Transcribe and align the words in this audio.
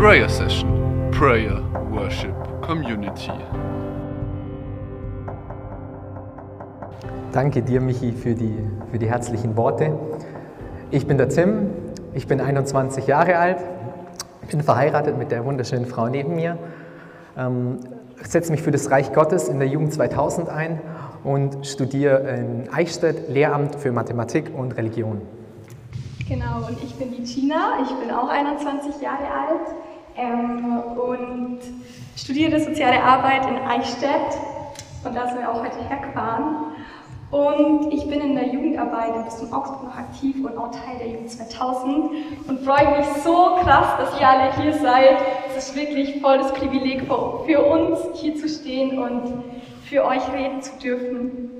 Prayer 0.00 0.30
Session, 0.30 1.10
Prayer, 1.10 1.60
Worship, 1.90 2.34
Community. 2.62 3.32
Danke 7.32 7.60
dir, 7.60 7.82
Michi, 7.82 8.12
für 8.12 8.34
die, 8.34 8.66
für 8.90 8.98
die 8.98 9.10
herzlichen 9.10 9.58
Worte. 9.58 9.92
Ich 10.90 11.06
bin 11.06 11.18
der 11.18 11.28
Tim, 11.28 11.68
ich 12.14 12.26
bin 12.26 12.40
21 12.40 13.08
Jahre 13.08 13.36
alt, 13.36 13.58
bin 14.50 14.62
verheiratet 14.62 15.18
mit 15.18 15.30
der 15.30 15.44
wunderschönen 15.44 15.84
Frau 15.84 16.08
neben 16.08 16.34
mir, 16.34 16.56
ähm, 17.36 17.80
setze 18.22 18.52
mich 18.52 18.62
für 18.62 18.70
das 18.70 18.90
Reich 18.90 19.12
Gottes 19.12 19.50
in 19.50 19.58
der 19.58 19.68
Jugend 19.68 19.92
2000 19.92 20.48
ein 20.48 20.80
und 21.24 21.66
studiere 21.66 22.20
in 22.38 22.72
Eichstätt 22.72 23.28
Lehramt 23.28 23.74
für 23.74 23.92
Mathematik 23.92 24.50
und 24.56 24.78
Religion. 24.78 25.20
Genau, 26.26 26.66
und 26.68 26.82
ich 26.82 26.94
bin 26.94 27.10
die 27.10 27.22
Gina, 27.22 27.80
ich 27.82 27.94
bin 27.96 28.10
auch 28.10 28.30
21 28.30 29.02
Jahre 29.02 29.24
alt 29.30 29.89
ähm, 30.20 30.82
und 30.96 31.58
studiere 32.16 32.60
soziale 32.60 33.02
Arbeit 33.02 33.46
in 33.46 33.56
Eichstätt 33.56 34.38
und 35.04 35.16
da 35.16 35.28
sind 35.28 35.40
wir 35.40 35.50
auch 35.50 35.62
heute 35.64 35.82
hergefahren. 35.88 36.74
Und 37.30 37.92
ich 37.92 38.08
bin 38.08 38.20
in 38.20 38.34
der 38.34 38.48
Jugendarbeit 38.48 39.14
im 39.14 39.24
Bistum 39.24 39.52
Augsburg 39.52 39.84
noch 39.84 39.96
aktiv 39.96 40.36
und 40.44 40.58
auch 40.58 40.72
Teil 40.72 40.98
der 40.98 41.08
Jugend 41.10 41.30
2000 41.30 42.10
und 42.48 42.60
freue 42.64 42.98
mich 42.98 43.06
so 43.22 43.56
krass, 43.62 43.86
dass 43.98 44.20
ihr 44.20 44.28
alle 44.28 44.52
hier 44.60 44.72
seid. 44.74 45.16
Es 45.56 45.68
ist 45.68 45.76
wirklich 45.76 46.20
voll 46.20 46.38
das 46.38 46.52
Privileg 46.52 47.02
für 47.46 47.64
uns, 47.64 48.00
hier 48.14 48.34
zu 48.34 48.48
stehen 48.48 48.98
und 48.98 49.44
für 49.84 50.04
euch 50.04 50.22
reden 50.32 50.60
zu 50.60 50.72
dürfen. 50.80 51.50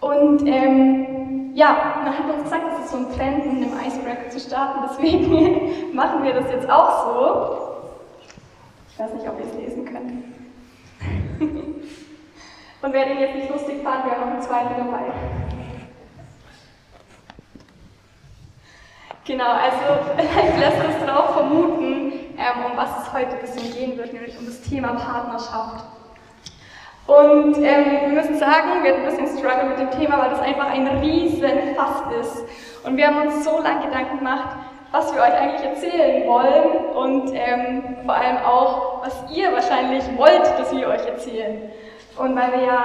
Und 0.00 0.46
ähm, 0.46 1.39
ja, 1.54 2.02
man 2.04 2.18
hat 2.18 2.24
uns 2.32 2.44
gesagt, 2.44 2.64
es 2.72 2.84
ist 2.84 2.90
so 2.92 2.98
ein 2.98 3.12
Trend, 3.16 3.46
mit 3.46 3.68
einem 3.68 3.86
Icebreaker 3.86 4.30
zu 4.30 4.40
starten, 4.40 4.88
deswegen 4.90 5.94
machen 5.94 6.22
wir 6.22 6.34
das 6.34 6.50
jetzt 6.50 6.70
auch 6.70 7.04
so. 7.04 7.66
Ich 8.90 8.98
weiß 8.98 9.14
nicht, 9.14 9.28
ob 9.28 9.38
ihr 9.38 9.46
es 9.46 9.54
lesen 9.54 9.84
könnt. 9.84 10.24
Und 12.82 12.92
wer 12.94 13.04
den 13.04 13.18
jetzt 13.18 13.34
nicht 13.34 13.50
lustig 13.50 13.82
fand, 13.82 14.04
wir 14.04 14.12
haben 14.12 14.20
noch 14.20 14.32
einen 14.32 14.42
zweiten 14.42 14.74
dabei. 14.76 15.12
Genau, 19.26 19.50
also 19.50 20.04
vielleicht 20.16 20.58
lässt 20.58 20.78
es 20.88 21.06
darauf 21.06 21.34
vermuten, 21.34 22.12
ähm, 22.36 22.64
um 22.70 22.76
was 22.76 22.90
es 23.02 23.12
heute 23.12 23.32
ein 23.32 23.40
bisschen 23.40 23.72
gehen 23.72 23.98
wird, 23.98 24.12
nämlich 24.12 24.38
um 24.38 24.46
das 24.46 24.60
Thema 24.62 24.94
Partnerschaft. 24.94 25.84
Und 27.10 27.56
ähm, 27.56 28.02
wir 28.02 28.08
müssen 28.22 28.36
sagen, 28.36 28.84
wir 28.84 28.92
hatten 28.92 29.02
ein 29.02 29.16
bisschen 29.16 29.36
Struggle 29.36 29.70
mit 29.70 29.80
dem 29.80 29.90
Thema, 29.90 30.22
weil 30.22 30.30
das 30.30 30.40
einfach 30.42 30.70
ein 30.70 30.86
riesen 30.98 31.74
Fass 31.74 32.04
ist. 32.20 32.44
Und 32.84 32.96
wir 32.96 33.08
haben 33.08 33.26
uns 33.26 33.44
so 33.44 33.60
lange 33.60 33.86
Gedanken 33.86 34.18
gemacht, 34.18 34.50
was 34.92 35.12
wir 35.12 35.20
euch 35.20 35.34
eigentlich 35.34 35.64
erzählen 35.64 36.28
wollen 36.28 36.86
und 36.94 37.32
ähm, 37.34 37.96
vor 38.04 38.14
allem 38.14 38.36
auch, 38.44 39.04
was 39.04 39.24
ihr 39.34 39.52
wahrscheinlich 39.52 40.04
wollt, 40.16 40.46
dass 40.56 40.72
wir 40.72 40.86
euch 40.86 41.04
erzählen. 41.04 41.72
Und 42.16 42.36
weil 42.36 42.52
wir 42.52 42.66
ja 42.66 42.84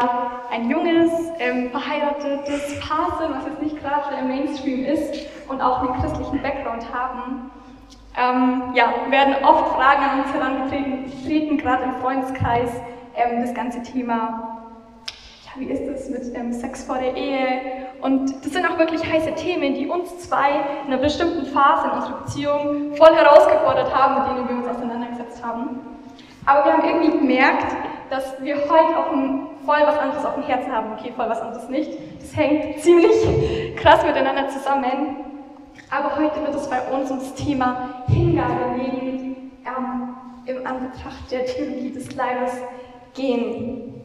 ein 0.51 0.71
junges, 0.71 1.11
ähm, 1.37 1.69
verheiratetes 1.69 2.79
Paar 2.79 3.19
sind, 3.19 3.37
was 3.37 3.45
jetzt 3.45 3.61
nicht 3.61 3.79
gerade 3.79 4.15
im 4.19 4.27
Mainstream 4.27 4.85
ist 4.85 5.27
und 5.49 5.61
auch 5.61 5.81
einen 5.81 6.01
christlichen 6.01 6.41
Background 6.41 6.83
haben, 6.91 7.51
ähm, 8.17 8.73
ja, 8.73 8.91
werden 9.09 9.35
oft 9.45 9.75
Fragen 9.75 10.01
an 10.01 10.21
uns 10.21 10.33
herangetreten, 10.33 11.57
gerade 11.59 11.83
im 11.83 11.95
Freundeskreis, 12.01 12.71
ähm, 13.15 13.41
das 13.41 13.53
ganze 13.53 13.81
Thema, 13.83 14.61
ja, 15.45 15.59
wie 15.59 15.65
ist 15.65 15.81
es 15.81 16.09
mit 16.09 16.35
ähm, 16.35 16.53
Sex 16.53 16.83
vor 16.83 16.97
der 16.97 17.15
Ehe? 17.15 17.61
Und 18.01 18.45
das 18.45 18.53
sind 18.53 18.65
auch 18.65 18.77
wirklich 18.77 19.03
heiße 19.03 19.33
Themen, 19.35 19.73
die 19.73 19.87
uns 19.87 20.19
zwei 20.19 20.51
in 20.85 20.93
einer 20.93 21.01
bestimmten 21.01 21.45
Phase 21.45 21.87
in 21.87 21.91
unserer 21.91 22.21
Beziehung 22.21 22.95
voll 22.95 23.15
herausgefordert 23.15 23.93
haben, 23.95 24.15
mit 24.15 24.29
denen 24.29 24.49
wir 24.49 24.67
uns 24.67 24.77
auseinandergesetzt 24.77 25.43
haben. 25.43 25.79
Aber 26.45 26.65
wir 26.65 26.73
haben 26.73 26.83
irgendwie 26.87 27.17
gemerkt, 27.17 27.75
dass 28.09 28.35
wir 28.41 28.55
heute 28.55 28.97
auch 28.97 29.11
ein, 29.11 29.47
voll 29.65 29.81
was 29.83 29.97
anderes 29.97 30.23
auf 30.25 30.35
dem 30.35 30.43
Herzen 30.43 30.71
haben. 30.71 30.93
Okay, 30.93 31.11
voll 31.15 31.27
was 31.27 31.41
anderes 31.41 31.67
nicht. 31.69 31.97
Das 32.19 32.35
hängt 32.35 32.81
ziemlich 32.81 33.15
krass 33.77 34.05
miteinander 34.05 34.49
zusammen. 34.49 35.17
Aber 35.89 36.15
heute 36.15 36.41
wird 36.41 36.55
es 36.55 36.69
bei 36.69 36.81
uns 36.91 37.09
um 37.09 37.19
das 37.19 37.33
Thema 37.35 38.03
Hingabe 38.07 38.79
gehen, 38.79 39.51
ähm, 39.65 40.15
im 40.45 40.67
Anbetracht 40.67 41.31
der 41.31 41.45
Theologie 41.45 41.91
des 41.91 42.15
Leibes 42.15 42.53
gehen. 43.15 44.03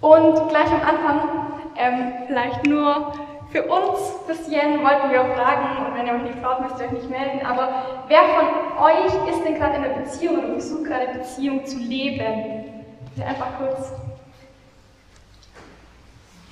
Und 0.00 0.48
gleich 0.48 0.70
am 0.70 0.82
Anfang, 0.82 1.20
ähm, 1.76 2.12
vielleicht 2.26 2.66
nur 2.66 3.12
für 3.50 3.64
uns 3.64 3.98
bis 4.26 4.48
Jen 4.48 4.82
wollten 4.82 5.10
wir 5.10 5.22
auch 5.22 5.34
fragen, 5.36 5.86
und 5.86 5.94
wenn 5.94 6.06
ihr 6.06 6.14
euch 6.14 6.22
nicht 6.22 6.42
traut, 6.42 6.60
müsst 6.62 6.80
ihr 6.80 6.86
euch 6.86 6.92
nicht 6.92 7.10
melden, 7.10 7.44
aber 7.44 7.68
wer 8.08 8.22
von 8.22 8.82
euch 8.82 9.28
ist 9.30 9.44
denn 9.44 9.56
gerade 9.56 9.76
in 9.76 9.84
einer 9.84 9.94
Beziehung 9.94 10.38
oder 10.38 10.52
versucht 10.52 10.84
gerade 10.84 11.18
Beziehung 11.18 11.64
zu 11.66 11.78
leben? 11.78 12.84
Ja, 13.16 13.26
einfach 13.26 13.58
kurz. 13.58 13.92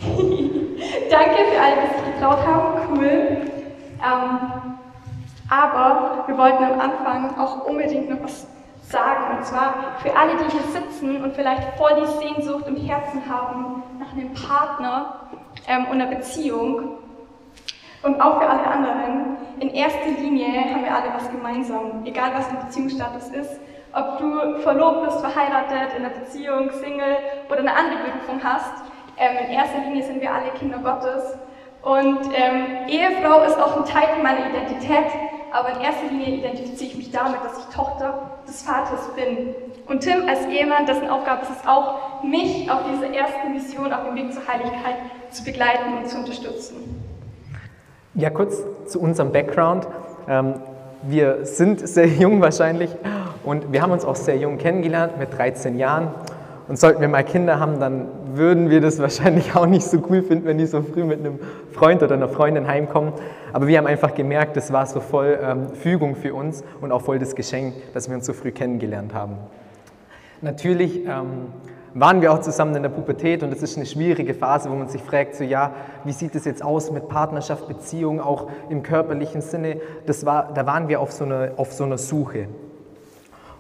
Danke 1.11 1.37
für 1.51 1.61
alle, 1.61 1.77
die 1.83 1.95
sich 1.97 2.15
getraut 2.15 2.47
haben, 2.47 2.81
cool. 2.91 3.41
Ähm, 4.03 4.79
aber 5.49 6.25
wir 6.27 6.39
wollten 6.39 6.65
am 6.65 6.81
Anfang 6.81 7.39
auch 7.39 7.65
unbedingt 7.65 8.11
noch 8.11 8.23
was 8.23 8.47
sagen. 8.91 9.37
Und 9.37 9.45
zwar 9.45 9.97
für 10.03 10.15
alle, 10.17 10.33
die 10.37 10.51
hier 10.51 10.63
sitzen 10.63 11.23
und 11.23 11.35
vielleicht 11.35 11.63
voll 11.77 11.93
die 12.01 12.07
Sehnsucht 12.07 12.67
im 12.67 12.77
Herzen 12.77 13.23
haben 13.29 13.83
nach 13.99 14.13
einem 14.13 14.35
Partner 14.35 15.29
ähm, 15.67 15.87
und 15.87 16.01
einer 16.01 16.15
Beziehung. 16.15 16.99
Und 18.03 18.21
auch 18.21 18.41
für 18.41 18.49
alle 18.49 18.67
anderen. 18.67 19.37
In 19.61 19.71
erster 19.71 20.09
Linie 20.19 20.47
haben 20.73 20.85
wir 20.85 20.95
alle 20.95 21.13
was 21.15 21.31
gemeinsam, 21.31 22.03
egal 22.05 22.31
was 22.35 22.49
der 22.49 22.57
Beziehungsstatus 22.65 23.29
ist. 23.29 23.61
Ob 23.93 24.19
du 24.19 24.59
verlobt 24.61 25.05
bist, 25.05 25.21
verheiratet, 25.21 25.97
in 25.99 26.05
einer 26.05 26.15
Beziehung, 26.15 26.71
Single 26.73 27.19
oder 27.49 27.59
eine 27.59 27.75
andere 27.75 27.99
Berufung 28.05 28.41
hast. 28.43 28.85
Ähm, 29.19 29.37
in 29.45 29.53
erster 29.53 29.81
Linie 29.81 30.03
sind 30.03 30.21
wir 30.21 30.33
alle 30.33 30.51
Kinder 30.59 30.79
Gottes. 30.79 31.37
Und 31.83 32.21
ähm, 32.35 32.89
Ehefrau 32.89 33.43
ist 33.45 33.59
auch 33.59 33.77
ein 33.77 33.85
Teil 33.85 34.23
meiner 34.23 34.49
Identität, 34.49 35.07
aber 35.53 35.77
in 35.77 35.81
erster 35.81 36.07
Linie 36.11 36.39
identifiziere 36.39 36.91
ich 36.91 36.97
mich 36.97 37.11
damit, 37.11 37.37
dass 37.45 37.59
ich 37.59 37.75
Tochter 37.75 38.31
des 38.47 38.63
Vaters 38.63 39.09
bin. 39.15 39.55
Und 39.87 40.01
Tim 40.01 40.29
als 40.29 40.47
Ehemann, 40.47 40.87
dessen 40.87 41.09
Aufgabe 41.09 41.43
ist 41.43 41.51
es 41.51 41.67
auch, 41.67 42.23
mich 42.23 42.71
auf 42.71 42.81
dieser 42.91 43.13
ersten 43.13 43.53
Mission 43.53 43.93
auf 43.93 44.05
dem 44.07 44.15
Weg 44.15 44.33
zur 44.33 44.47
Heiligkeit 44.47 44.97
zu 45.31 45.45
begleiten 45.45 45.99
und 45.99 46.09
zu 46.09 46.19
unterstützen. 46.19 46.77
Ja, 48.15 48.31
kurz 48.31 48.63
zu 48.87 49.01
unserem 49.01 49.33
Background. 49.33 49.87
Ähm, 50.29 50.55
wir 51.03 51.45
sind 51.47 51.87
sehr 51.89 52.07
jung 52.07 52.41
wahrscheinlich 52.41 52.91
und 53.45 53.73
wir 53.73 53.83
haben 53.83 53.93
uns 53.93 54.05
auch 54.05 54.17
sehr 54.17 54.37
jung 54.37 54.59
kennengelernt, 54.59 55.19
mit 55.19 55.37
13 55.37 55.79
Jahren. 55.79 56.09
Und 56.69 56.79
sollten 56.79 57.01
wir 57.01 57.09
mal 57.09 57.25
Kinder 57.25 57.59
haben, 57.59 57.81
dann 57.81 58.07
würden 58.35 58.71
wir 58.71 58.81
das 58.81 59.01
wahrscheinlich 59.01 59.57
auch 59.57 59.67
nicht 59.67 59.85
so 59.85 60.01
cool 60.09 60.23
finden, 60.23 60.47
wenn 60.47 60.59
die 60.59 60.67
so 60.67 60.83
früh 60.83 61.05
mit 61.05 61.19
einem 61.19 61.41
Freund 61.73 62.03
oder 62.03 62.15
einer 62.15 62.29
Freundin 62.29 62.67
heimkommen. 62.67 63.13
Aber 63.53 63.67
wir 63.67 63.79
haben 63.79 63.87
einfach 63.87 64.15
gemerkt, 64.15 64.57
das 64.57 64.73
war 64.73 64.87
so 64.87 65.01
voll 65.01 65.39
ähm, 65.43 65.71
Fügung 65.75 66.17
für 66.17 66.35
uns 66.35 66.65
und 66.81 66.93
auch 66.93 67.03
voll 67.03 67.19
das 67.19 67.35
Geschenk, 67.35 67.75
dass 67.95 68.09
wir 68.09 68.17
uns 68.17 68.27
so 68.27 68.33
früh 68.33 68.53
kennengelernt 68.53 69.15
haben. 69.15 69.37
Natürlich 70.43 71.05
ähm, 71.07 71.49
waren 71.95 72.23
wir 72.23 72.33
auch 72.33 72.41
zusammen 72.41 72.75
in 72.77 72.83
der 72.83 72.91
Pubertät 72.91 73.43
und 73.43 73.51
das 73.51 73.63
ist 73.63 73.77
eine 73.77 73.87
schwierige 73.87 74.35
Phase, 74.35 74.71
wo 74.71 74.75
man 74.75 74.89
sich 74.89 75.03
fragt, 75.03 75.35
so 75.35 75.45
ja, 75.45 75.73
wie 76.05 76.13
sieht 76.13 76.35
es 76.35 76.45
jetzt 76.45 76.63
aus 76.63 76.91
mit 76.91 77.09
Partnerschaft, 77.09 77.67
Beziehung, 77.67 78.21
auch 78.21 78.49
im 78.69 78.83
körperlichen 78.83 79.41
Sinne. 79.41 79.81
Das 80.07 80.25
war, 80.25 80.53
da 80.55 80.67
waren 80.67 80.89
wir 80.89 81.01
auf 81.01 81.13
so, 81.13 81.25
einer, 81.25 81.51
auf 81.57 81.73
so 81.73 81.85
einer 81.85 81.99
Suche. 81.99 82.47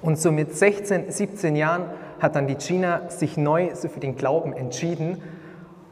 Und 0.02 0.18
so 0.18 0.32
mit 0.32 0.56
16, 0.56 1.10
17 1.10 1.56
Jahren 1.56 1.84
hat 2.20 2.36
dann 2.36 2.46
die 2.46 2.54
Gina 2.54 3.10
sich 3.10 3.36
neu 3.36 3.70
so 3.74 3.88
für 3.88 4.00
den 4.00 4.16
Glauben 4.16 4.52
entschieden. 4.52 5.20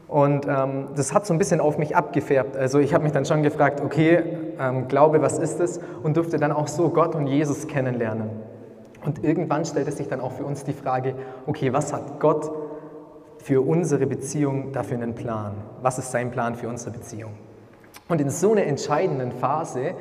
Und 0.09 0.47
ähm, 0.47 0.87
das 0.95 1.13
hat 1.13 1.27
so 1.27 1.33
ein 1.33 1.37
bisschen 1.37 1.61
auf 1.61 1.77
mich 1.77 1.95
abgefärbt. 1.95 2.57
Also 2.57 2.79
ich 2.79 2.95
habe 2.95 3.03
mich 3.03 3.13
dann 3.13 3.25
schon 3.25 3.43
gefragt, 3.43 3.79
okay, 3.79 4.23
ähm, 4.59 4.87
Glaube, 4.87 5.21
was 5.21 5.37
ist 5.37 5.59
das? 5.59 5.79
Und 6.01 6.17
durfte 6.17 6.37
dann 6.37 6.51
auch 6.51 6.67
so 6.67 6.89
Gott 6.89 7.13
und 7.13 7.27
Jesus 7.27 7.67
kennenlernen. 7.67 8.31
Und 9.05 9.23
irgendwann 9.23 9.65
stellte 9.65 9.91
sich 9.91 10.07
dann 10.07 10.19
auch 10.19 10.31
für 10.31 10.43
uns 10.43 10.63
die 10.63 10.73
Frage, 10.73 11.13
okay, 11.45 11.71
was 11.73 11.93
hat 11.93 12.19
Gott 12.19 12.51
für 13.37 13.61
unsere 13.61 14.07
Beziehung 14.07 14.71
dafür 14.73 14.97
einen 14.97 15.13
Plan? 15.13 15.53
Was 15.81 15.99
ist 15.99 16.11
sein 16.11 16.31
Plan 16.31 16.55
für 16.55 16.67
unsere 16.67 16.91
Beziehung? 16.91 17.33
Und 18.07 18.19
in 18.19 18.31
so 18.31 18.51
einer 18.51 18.63
entscheidenden 18.63 19.31
Phase 19.31 19.93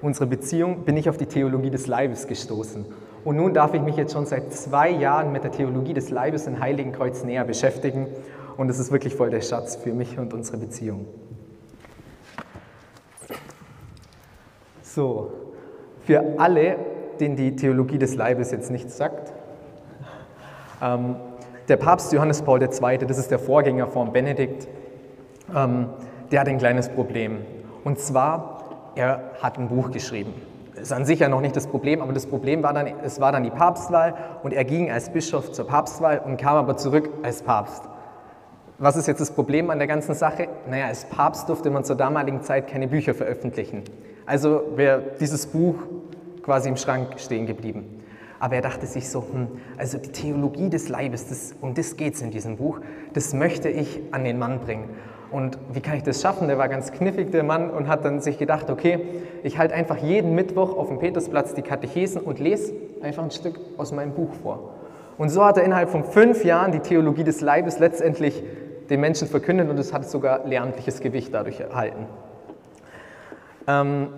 unserer 0.00 0.26
Beziehung 0.26 0.84
bin 0.84 0.96
ich 0.96 1.10
auf 1.10 1.18
die 1.18 1.26
Theologie 1.26 1.70
des 1.70 1.86
Leibes 1.86 2.26
gestoßen. 2.26 2.86
Und 3.22 3.36
nun 3.36 3.52
darf 3.52 3.74
ich 3.74 3.82
mich 3.82 3.96
jetzt 3.96 4.14
schon 4.14 4.24
seit 4.24 4.52
zwei 4.54 4.88
Jahren 4.88 5.30
mit 5.30 5.44
der 5.44 5.50
Theologie 5.50 5.92
des 5.92 6.08
Leibes 6.08 6.46
in 6.46 6.58
Heiligenkreuz 6.58 7.22
näher 7.22 7.44
beschäftigen. 7.44 8.06
Und 8.60 8.68
es 8.68 8.78
ist 8.78 8.92
wirklich 8.92 9.14
voll 9.14 9.30
der 9.30 9.40
Schatz 9.40 9.76
für 9.76 9.94
mich 9.94 10.18
und 10.18 10.34
unsere 10.34 10.58
Beziehung. 10.58 11.06
So, 14.82 15.32
für 16.02 16.22
alle, 16.36 16.76
denen 17.18 17.36
die 17.36 17.56
Theologie 17.56 17.96
des 17.96 18.16
Leibes 18.16 18.50
jetzt 18.50 18.70
nichts 18.70 18.98
sagt, 18.98 19.32
ähm, 20.82 21.16
der 21.68 21.78
Papst 21.78 22.12
Johannes 22.12 22.42
Paul 22.42 22.60
II., 22.62 22.98
das 22.98 23.16
ist 23.16 23.30
der 23.30 23.38
Vorgänger 23.38 23.86
von 23.86 24.12
Benedikt, 24.12 24.68
ähm, 25.56 25.86
der 26.30 26.40
hat 26.40 26.48
ein 26.48 26.58
kleines 26.58 26.90
Problem. 26.90 27.38
Und 27.84 27.98
zwar, 27.98 28.92
er 28.94 29.30
hat 29.40 29.56
ein 29.56 29.68
Buch 29.68 29.90
geschrieben. 29.90 30.34
ist 30.74 30.92
an 30.92 31.06
sich 31.06 31.20
ja 31.20 31.30
noch 31.30 31.40
nicht 31.40 31.56
das 31.56 31.66
Problem, 31.66 32.02
aber 32.02 32.12
das 32.12 32.26
Problem 32.26 32.62
war 32.62 32.74
dann, 32.74 32.88
es 33.02 33.22
war 33.22 33.32
dann 33.32 33.42
die 33.42 33.50
Papstwahl 33.50 34.12
und 34.42 34.52
er 34.52 34.66
ging 34.66 34.90
als 34.90 35.08
Bischof 35.08 35.50
zur 35.50 35.66
Papstwahl 35.66 36.18
und 36.18 36.36
kam 36.36 36.56
aber 36.56 36.76
zurück 36.76 37.08
als 37.22 37.40
Papst. 37.40 37.84
Was 38.82 38.96
ist 38.96 39.06
jetzt 39.08 39.20
das 39.20 39.30
Problem 39.30 39.68
an 39.68 39.76
der 39.76 39.86
ganzen 39.86 40.14
Sache? 40.14 40.48
Naja, 40.66 40.86
als 40.86 41.04
Papst 41.04 41.50
durfte 41.50 41.68
man 41.68 41.84
zur 41.84 41.96
damaligen 41.96 42.40
Zeit 42.40 42.66
keine 42.66 42.88
Bücher 42.88 43.12
veröffentlichen. 43.12 43.82
Also 44.24 44.62
wäre 44.74 45.02
dieses 45.20 45.48
Buch 45.48 45.74
quasi 46.42 46.70
im 46.70 46.78
Schrank 46.78 47.20
stehen 47.20 47.44
geblieben. 47.44 48.02
Aber 48.38 48.54
er 48.54 48.62
dachte 48.62 48.86
sich 48.86 49.10
so, 49.10 49.20
hm, 49.20 49.48
also 49.76 49.98
die 49.98 50.12
Theologie 50.12 50.70
des 50.70 50.88
Leibes, 50.88 51.28
das, 51.28 51.54
um 51.60 51.74
das 51.74 51.98
geht 51.98 52.14
es 52.14 52.22
in 52.22 52.30
diesem 52.30 52.56
Buch, 52.56 52.80
das 53.12 53.34
möchte 53.34 53.68
ich 53.68 54.00
an 54.12 54.24
den 54.24 54.38
Mann 54.38 54.60
bringen. 54.60 54.88
Und 55.30 55.58
wie 55.74 55.82
kann 55.82 55.98
ich 55.98 56.02
das 56.02 56.22
schaffen? 56.22 56.48
Der 56.48 56.56
war 56.56 56.70
ganz 56.70 56.90
kniffig, 56.90 57.32
der 57.32 57.42
Mann, 57.42 57.68
und 57.68 57.86
hat 57.86 58.06
dann 58.06 58.22
sich 58.22 58.38
gedacht, 58.38 58.70
okay, 58.70 59.00
ich 59.42 59.58
halte 59.58 59.74
einfach 59.74 59.98
jeden 59.98 60.34
Mittwoch 60.34 60.74
auf 60.74 60.88
dem 60.88 61.00
Petersplatz 61.00 61.52
die 61.52 61.60
Katechesen 61.60 62.22
und 62.22 62.38
lese 62.38 62.72
einfach 63.02 63.24
ein 63.24 63.30
Stück 63.30 63.60
aus 63.76 63.92
meinem 63.92 64.14
Buch 64.14 64.32
vor. 64.42 64.70
Und 65.18 65.28
so 65.28 65.44
hat 65.44 65.58
er 65.58 65.64
innerhalb 65.64 65.90
von 65.90 66.02
fünf 66.02 66.46
Jahren 66.46 66.72
die 66.72 66.80
Theologie 66.80 67.24
des 67.24 67.42
Leibes 67.42 67.78
letztendlich 67.78 68.42
den 68.90 69.00
Menschen 69.00 69.28
verkündet 69.28 69.70
und 69.70 69.78
es 69.78 69.92
hat 69.92 70.08
sogar 70.08 70.44
lehramtliches 70.46 71.00
Gewicht 71.00 71.32
dadurch 71.32 71.60
erhalten. 71.60 72.06
Ähm, 73.66 74.08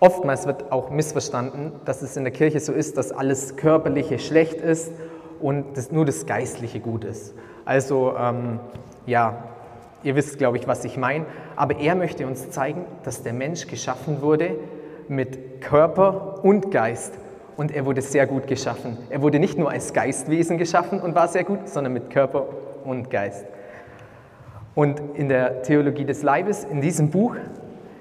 oftmals 0.00 0.46
wird 0.46 0.72
auch 0.72 0.90
missverstanden, 0.90 1.72
dass 1.84 2.00
es 2.02 2.16
in 2.16 2.24
der 2.24 2.32
Kirche 2.32 2.58
so 2.58 2.72
ist, 2.72 2.96
dass 2.96 3.12
alles 3.12 3.56
Körperliche 3.56 4.18
schlecht 4.18 4.54
ist 4.54 4.90
und 5.40 5.76
das, 5.76 5.92
nur 5.92 6.06
das 6.06 6.24
Geistliche 6.24 6.80
gut 6.80 7.04
ist. 7.04 7.34
Also 7.64 8.14
ähm, 8.18 8.60
ja, 9.06 9.44
ihr 10.02 10.16
wisst, 10.16 10.38
glaube 10.38 10.56
ich, 10.56 10.66
was 10.66 10.84
ich 10.84 10.96
meine. 10.96 11.26
Aber 11.54 11.78
er 11.78 11.94
möchte 11.94 12.26
uns 12.26 12.50
zeigen, 12.50 12.84
dass 13.04 13.22
der 13.22 13.32
Mensch 13.34 13.66
geschaffen 13.66 14.22
wurde 14.22 14.56
mit 15.08 15.60
Körper 15.60 16.42
und 16.42 16.70
Geist. 16.70 17.14
Und 17.56 17.70
er 17.70 17.84
wurde 17.84 18.00
sehr 18.00 18.26
gut 18.26 18.46
geschaffen. 18.46 18.96
Er 19.10 19.20
wurde 19.20 19.38
nicht 19.38 19.58
nur 19.58 19.70
als 19.70 19.92
Geistwesen 19.92 20.56
geschaffen 20.56 21.00
und 21.00 21.14
war 21.14 21.28
sehr 21.28 21.44
gut, 21.44 21.68
sondern 21.68 21.92
mit 21.92 22.08
Körper 22.08 22.46
und 22.84 23.10
Geist. 23.10 23.44
Und 24.74 25.00
in 25.14 25.28
der 25.28 25.62
Theologie 25.62 26.04
des 26.04 26.22
Leibes, 26.22 26.64
in 26.64 26.80
diesem 26.80 27.10
Buch, 27.10 27.36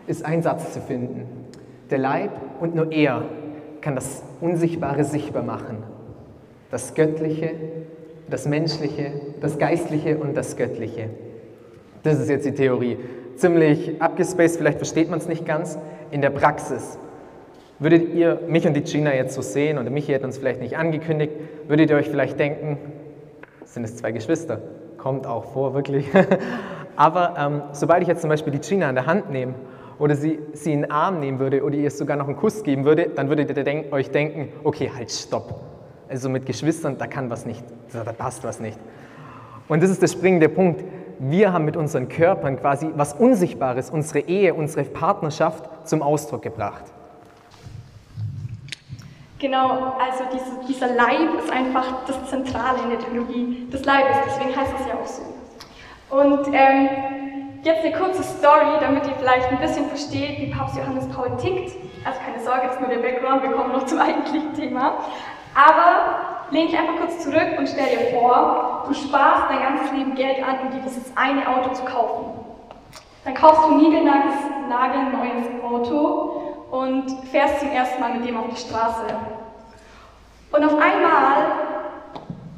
ist 0.07 0.25
ein 0.25 0.41
Satz 0.41 0.73
zu 0.73 0.81
finden. 0.81 1.27
Der 1.89 1.97
Leib 1.97 2.31
und 2.59 2.75
nur 2.75 2.91
er 2.91 3.23
kann 3.81 3.95
das 3.95 4.23
Unsichtbare 4.39 5.03
sichtbar 5.03 5.44
machen. 5.44 5.83
Das 6.69 6.94
Göttliche, 6.94 7.51
das 8.29 8.47
Menschliche, 8.47 9.12
das 9.41 9.57
Geistliche 9.57 10.18
und 10.18 10.38
das 10.38 10.56
Göttliche. 10.56 11.09
Das 12.03 12.19
ist 12.19 12.29
jetzt 12.29 12.45
die 12.45 12.53
Theorie. 12.53 12.97
Ziemlich 13.35 14.01
abgespaced, 14.01 14.57
vielleicht 14.57 14.77
versteht 14.77 15.09
man 15.09 15.19
es 15.19 15.27
nicht 15.27 15.45
ganz. 15.45 15.77
In 16.12 16.21
der 16.21 16.29
Praxis 16.29 16.97
würdet 17.79 18.13
ihr 18.13 18.39
mich 18.47 18.65
und 18.68 18.75
die 18.75 18.81
Gina 18.81 19.13
jetzt 19.13 19.33
so 19.33 19.41
sehen 19.41 19.77
und 19.77 19.91
Michi 19.91 20.12
hätte 20.12 20.25
uns 20.25 20.38
vielleicht 20.38 20.62
nicht 20.62 20.77
angekündigt, 20.77 21.33
würdet 21.68 21.89
ihr 21.89 21.95
euch 21.95 22.09
vielleicht 22.09 22.39
denken, 22.39 22.77
sind 23.65 23.83
es 23.83 23.95
zwei 23.95 24.12
Geschwister? 24.12 24.62
Kommt 25.01 25.27
auch 25.27 25.45
vor, 25.45 25.74
wirklich. 25.74 26.07
Aber 26.95 27.33
ähm, 27.38 27.62
sobald 27.71 28.03
ich 28.03 28.07
jetzt 28.07 28.21
zum 28.21 28.30
Beispiel 28.30 28.53
die 28.53 28.59
Gina 28.59 28.88
an 28.88 28.95
der 28.95 29.07
Hand 29.07 29.31
nehme 29.31 29.56
oder 29.98 30.15
sie, 30.15 30.39
sie 30.53 30.74
in 30.74 30.83
den 30.83 30.92
Arm 30.92 31.19
nehmen 31.19 31.39
würde 31.39 31.63
oder 31.63 31.75
ihr 31.75 31.89
sogar 31.89 32.15
noch 32.18 32.27
einen 32.27 32.38
Kuss 32.38 32.63
geben 32.63 32.86
würde, 32.86 33.09
dann 33.09 33.27
würdet 33.27 33.56
ihr 33.56 33.63
denk, 33.63 33.92
euch 33.92 34.12
denken, 34.12 34.50
okay, 34.63 34.92
halt, 34.95 35.12
stopp. 35.12 35.59
Also 36.07 36.30
mit 36.30 36.45
Geschwistern, 36.45 36.98
da 36.98 37.07
kann 37.07 37.30
was 37.30 37.45
nicht, 37.45 37.63
da 37.92 38.03
passt 38.12 38.44
was 38.44 38.59
nicht. 38.59 38.77
Und 39.68 39.81
das 39.81 39.89
ist 39.89 40.01
der 40.01 40.07
springende 40.07 40.50
Punkt. 40.50 40.83
Wir 41.18 41.54
haben 41.54 41.65
mit 41.65 41.77
unseren 41.77 42.09
Körpern 42.09 42.59
quasi 42.59 42.89
was 42.95 43.13
Unsichtbares, 43.13 43.89
unsere 43.89 44.19
Ehe, 44.19 44.54
unsere 44.54 44.83
Partnerschaft 44.83 45.88
zum 45.88 46.01
Ausdruck 46.01 46.42
gebracht. 46.42 46.83
Genau, 49.42 49.96
also 50.00 50.24
diese, 50.32 50.68
dieser 50.68 50.94
Leib 50.94 51.34
ist 51.40 51.52
einfach 51.52 52.06
das 52.06 52.30
Zentrale 52.30 52.78
in 52.84 52.92
der 52.92 53.00
Theologie 53.00 53.68
des 53.74 53.84
Leibes, 53.86 54.16
deswegen 54.24 54.56
heißt 54.56 54.72
es 54.80 54.86
ja 54.86 54.94
auch 54.94 55.08
so. 55.08 55.24
Und 56.16 56.54
ähm, 56.54 56.90
jetzt 57.64 57.84
eine 57.84 57.98
kurze 57.98 58.22
Story, 58.22 58.78
damit 58.80 59.08
ihr 59.08 59.16
vielleicht 59.16 59.50
ein 59.52 59.58
bisschen 59.58 59.88
versteht, 59.88 60.38
wie 60.38 60.52
Papst 60.52 60.78
Johannes 60.78 61.08
Paul 61.10 61.36
tickt. 61.38 61.72
Also 62.06 62.20
keine 62.24 62.40
Sorge, 62.44 62.68
ist 62.68 62.80
nur 62.80 62.90
der 62.90 63.00
Background, 63.00 63.42
wir 63.42 63.50
kommen 63.54 63.72
noch 63.72 63.88
zum 63.88 64.00
eigentlichen 64.00 64.54
Thema. 64.54 65.00
Aber 65.56 66.52
lehn 66.52 66.68
dich 66.68 66.78
einfach 66.78 66.98
kurz 66.98 67.24
zurück 67.24 67.58
und 67.58 67.68
stell 67.68 67.98
dir 67.98 68.20
vor, 68.20 68.84
du 68.88 68.94
sparst 68.94 69.46
dein 69.50 69.64
ganzes 69.64 69.92
Leben 69.92 70.14
Geld 70.14 70.38
an, 70.48 70.68
um 70.68 70.72
dir 70.72 70.84
dieses 70.86 71.18
eine 71.18 71.48
Auto 71.48 71.72
zu 71.74 71.84
kaufen. 71.86 72.26
Dann 73.26 73.34
kaufst 73.34 73.64
du 73.68 73.74
ein 73.74 74.70
nagelneues 74.70 75.64
Auto 75.64 76.41
und 76.71 77.12
fährst 77.29 77.59
zum 77.59 77.69
ersten 77.69 78.00
Mal 78.00 78.13
mit 78.15 78.27
dem 78.27 78.38
auf 78.38 78.45
die 78.50 78.56
Straße. 78.56 79.06
Und 80.51 80.65
auf 80.65 80.73
einmal 80.73 81.51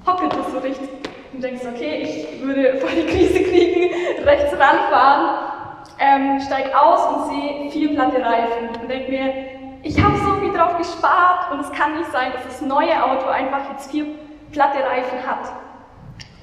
hockelt 0.05 0.33
es 0.33 0.51
so 0.51 0.59
richtig 0.59 0.89
und 1.33 1.43
denkst, 1.43 1.63
okay, 1.65 2.03
ich 2.03 2.41
würde 2.43 2.77
voll 2.77 2.91
die 2.91 3.05
Krise 3.07 3.43
kriegen, 3.43 3.91
rechts 4.23 4.53
ranfahren, 4.53 5.49
ähm, 5.99 6.39
steig 6.41 6.73
aus 6.75 7.15
und 7.15 7.33
sehe 7.33 7.71
vier 7.71 7.95
platte 7.95 8.23
Reifen 8.23 8.81
und 8.81 8.89
denk 8.89 9.09
mir, 9.09 9.33
ich 9.81 10.01
habe 10.01 10.15
so 10.17 10.35
viel 10.35 10.53
drauf 10.53 10.77
gespart 10.77 11.51
und 11.51 11.59
es 11.61 11.71
kann 11.71 11.97
nicht 11.97 12.11
sein, 12.11 12.31
dass 12.33 12.43
das 12.43 12.61
neue 12.61 13.03
Auto 13.03 13.27
einfach 13.27 13.61
jetzt 13.71 13.91
vier 13.91 14.05
platte 14.51 14.77
Reifen 14.79 15.27
hat. 15.27 15.51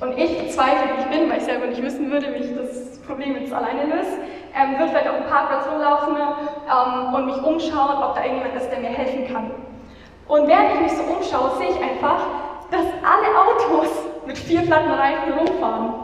Und 0.01 0.17
ich, 0.17 0.37
verzweifelt 0.39 0.91
ich 0.99 1.07
bin, 1.07 1.31
weil 1.31 1.39
ich 1.39 1.45
selber 1.45 1.67
nicht 1.67 1.83
wissen 1.83 2.11
würde, 2.11 2.33
wie 2.33 2.45
ich 2.45 2.57
das 2.57 2.99
Problem 3.07 3.37
jetzt 3.37 3.53
alleine 3.53 3.85
löse, 3.85 4.17
ähm, 4.57 4.79
würde 4.79 4.89
vielleicht 4.91 5.09
auf 5.09 5.17
dem 5.17 5.27
Parkplatz 5.27 5.67
rumlaufen 5.71 6.17
ähm, 6.17 7.15
und 7.15 7.27
mich 7.27 7.43
umschauen, 7.43 8.03
ob 8.03 8.15
da 8.15 8.25
irgendjemand 8.25 8.55
ist, 8.57 8.71
der 8.71 8.81
mir 8.81 8.89
helfen 8.89 9.33
kann. 9.33 9.51
Und 10.27 10.49
während 10.49 10.75
ich 10.75 10.81
mich 10.81 10.93
so 10.93 11.03
umschaue, 11.03 11.59
sehe 11.59 11.69
ich 11.69 11.83
einfach, 11.83 12.23
dass 12.71 12.87
alle 13.05 13.29
Autos 13.37 13.89
mit 14.27 14.39
vier 14.39 14.63
platten 14.63 14.93
Reifen 14.93 15.33
rumfahren. 15.35 15.95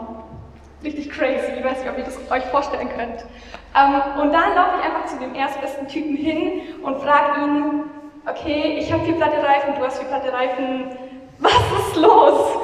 Richtig 0.83 1.09
crazy, 1.09 1.53
ich 1.57 1.63
weiß 1.63 1.79
nicht, 1.79 1.89
ob 1.89 1.97
ihr 1.97 2.03
das 2.03 2.19
euch 2.29 2.43
vorstellen 2.45 2.89
könnt. 2.89 3.25
Ähm, 3.75 4.21
und 4.21 4.31
dann 4.31 4.53
laufe 4.53 4.77
ich 4.79 4.85
einfach 4.85 5.05
zu 5.05 5.17
dem 5.17 5.33
erstbesten 5.33 5.87
Typen 5.87 6.15
hin 6.15 6.61
und 6.83 7.01
frage 7.01 7.41
ihn, 7.41 7.83
okay, 8.29 8.77
ich 8.79 8.93
habe 8.93 9.03
vier 9.05 9.15
platte 9.15 9.37
Reifen, 9.43 9.73
du 9.75 9.83
hast 9.83 9.97
vier 9.97 10.07
platte 10.07 10.31
Reifen, 10.31 10.97
was 11.39 11.53
ist 11.79 11.95
los? 11.95 12.57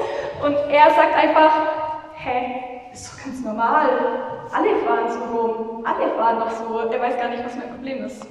Und 0.43 0.55
er 0.69 0.91
sagt 0.91 1.15
einfach, 1.15 1.53
hä, 2.15 2.89
ist 2.91 3.13
doch 3.13 3.23
ganz 3.23 3.39
normal. 3.45 3.87
Alle 4.51 4.75
fahren 4.85 5.09
so 5.09 5.23
rum. 5.33 5.85
Alle 5.85 6.09
fahren 6.15 6.39
doch 6.39 6.51
so. 6.51 6.79
Er 6.91 7.01
weiß 7.01 7.17
gar 7.17 7.29
nicht, 7.29 7.45
was 7.45 7.55
mein 7.55 7.69
Problem 7.69 8.03
ist. 8.05 8.27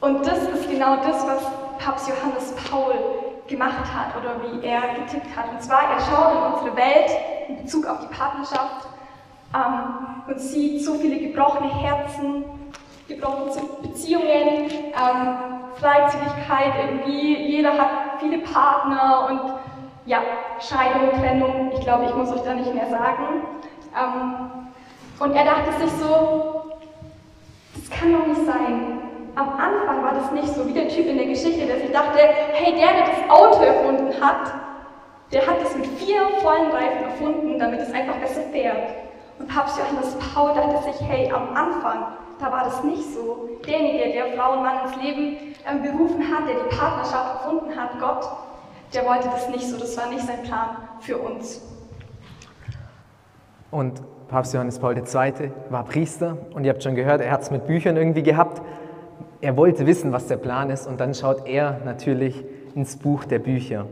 Und 0.00 0.26
das 0.26 0.38
ist 0.44 0.70
genau 0.70 0.96
das, 0.96 1.26
was 1.26 1.42
Papst 1.78 2.08
Johannes 2.08 2.54
Paul 2.70 2.94
gemacht 3.48 3.84
hat 3.92 4.16
oder 4.16 4.36
wie 4.42 4.66
er 4.66 4.80
getippt 4.94 5.36
hat. 5.36 5.50
Und 5.50 5.62
zwar, 5.62 5.82
er 5.90 6.00
schaut 6.00 6.34
in 6.34 6.52
unsere 6.54 6.76
Welt 6.76 7.10
in 7.48 7.62
Bezug 7.62 7.86
auf 7.86 8.00
die 8.00 8.14
Partnerschaft 8.14 8.88
ähm, 9.54 10.22
und 10.26 10.40
sieht 10.40 10.84
so 10.84 10.94
viele 10.94 11.18
gebrochene 11.18 11.74
Herzen, 11.74 12.44
gebrochene 13.08 13.62
Beziehungen, 13.82 14.70
ähm, 14.70 15.38
Freizügigkeit 15.80 16.72
irgendwie. 16.80 17.36
Jeder 17.36 17.72
hat 17.72 18.20
viele 18.20 18.38
Partner 18.38 19.28
und 19.30 19.40
ja, 20.08 20.22
Scheidung, 20.58 21.20
Trennung, 21.20 21.70
ich 21.72 21.80
glaube, 21.80 22.06
ich 22.06 22.14
muss 22.14 22.32
euch 22.32 22.40
da 22.40 22.54
nicht 22.54 22.74
mehr 22.74 22.88
sagen. 22.88 23.42
Ähm, 23.94 24.68
und 25.20 25.36
er 25.36 25.44
dachte 25.44 25.72
sich 25.80 25.92
so, 25.92 26.72
das 27.74 27.90
kann 27.90 28.12
doch 28.12 28.26
nicht 28.26 28.46
sein. 28.46 29.00
Am 29.34 29.50
Anfang 29.50 30.02
war 30.02 30.14
das 30.14 30.32
nicht 30.32 30.48
so 30.48 30.66
wie 30.66 30.72
der 30.72 30.88
Typ 30.88 31.06
in 31.06 31.18
der 31.18 31.26
Geschichte, 31.26 31.66
der 31.66 31.78
sich 31.78 31.92
dachte, 31.92 32.18
hey, 32.18 32.74
der, 32.74 32.92
der 32.94 33.06
das 33.06 33.30
Auto 33.30 33.62
erfunden 33.62 34.12
hat, 34.20 34.52
der 35.30 35.46
hat 35.46 35.58
es 35.62 35.76
mit 35.76 35.86
vier 35.86 36.22
vollen 36.42 36.70
Reifen 36.70 37.04
erfunden, 37.04 37.58
damit 37.58 37.80
es 37.80 37.92
einfach 37.92 38.16
besser 38.16 38.42
fährt. 38.50 38.88
Und 39.38 39.46
Papst 39.46 39.78
Johannes 39.78 40.16
Paul 40.32 40.54
dachte 40.54 40.90
sich, 40.90 41.06
hey, 41.06 41.30
am 41.30 41.54
Anfang, 41.54 42.06
da 42.40 42.50
war 42.50 42.64
das 42.64 42.82
nicht 42.82 43.12
so. 43.12 43.48
Derjenige, 43.66 44.12
der 44.12 44.38
Frau 44.38 44.54
und 44.54 44.62
Mann 44.62 44.86
ins 44.86 44.96
Leben 45.02 45.54
ähm, 45.68 45.82
berufen 45.82 46.24
hat, 46.34 46.48
der 46.48 46.54
die 46.54 46.76
Partnerschaft 46.76 47.44
erfunden 47.44 47.78
hat, 47.78 47.90
Gott, 48.00 48.26
der 48.92 49.04
wollte 49.04 49.28
das 49.28 49.48
nicht 49.48 49.68
so, 49.68 49.78
das 49.78 49.96
war 49.96 50.08
nicht 50.08 50.26
sein 50.26 50.42
Plan 50.42 50.76
für 51.00 51.18
uns. 51.18 51.60
Und 53.70 54.00
Papst 54.28 54.54
Johannes 54.54 54.78
Paul 54.78 54.96
II. 54.96 55.50
war 55.70 55.84
Priester 55.84 56.36
und 56.52 56.64
ihr 56.64 56.70
habt 56.70 56.82
schon 56.82 56.94
gehört, 56.94 57.20
er 57.20 57.30
hat 57.30 57.42
es 57.42 57.50
mit 57.50 57.66
Büchern 57.66 57.96
irgendwie 57.96 58.22
gehabt. 58.22 58.62
Er 59.40 59.56
wollte 59.56 59.86
wissen, 59.86 60.12
was 60.12 60.26
der 60.26 60.36
Plan 60.36 60.70
ist 60.70 60.86
und 60.86 61.00
dann 61.00 61.14
schaut 61.14 61.46
er 61.46 61.80
natürlich 61.84 62.44
ins 62.74 62.96
Buch 62.96 63.24
der 63.24 63.38
Bücher. 63.38 63.86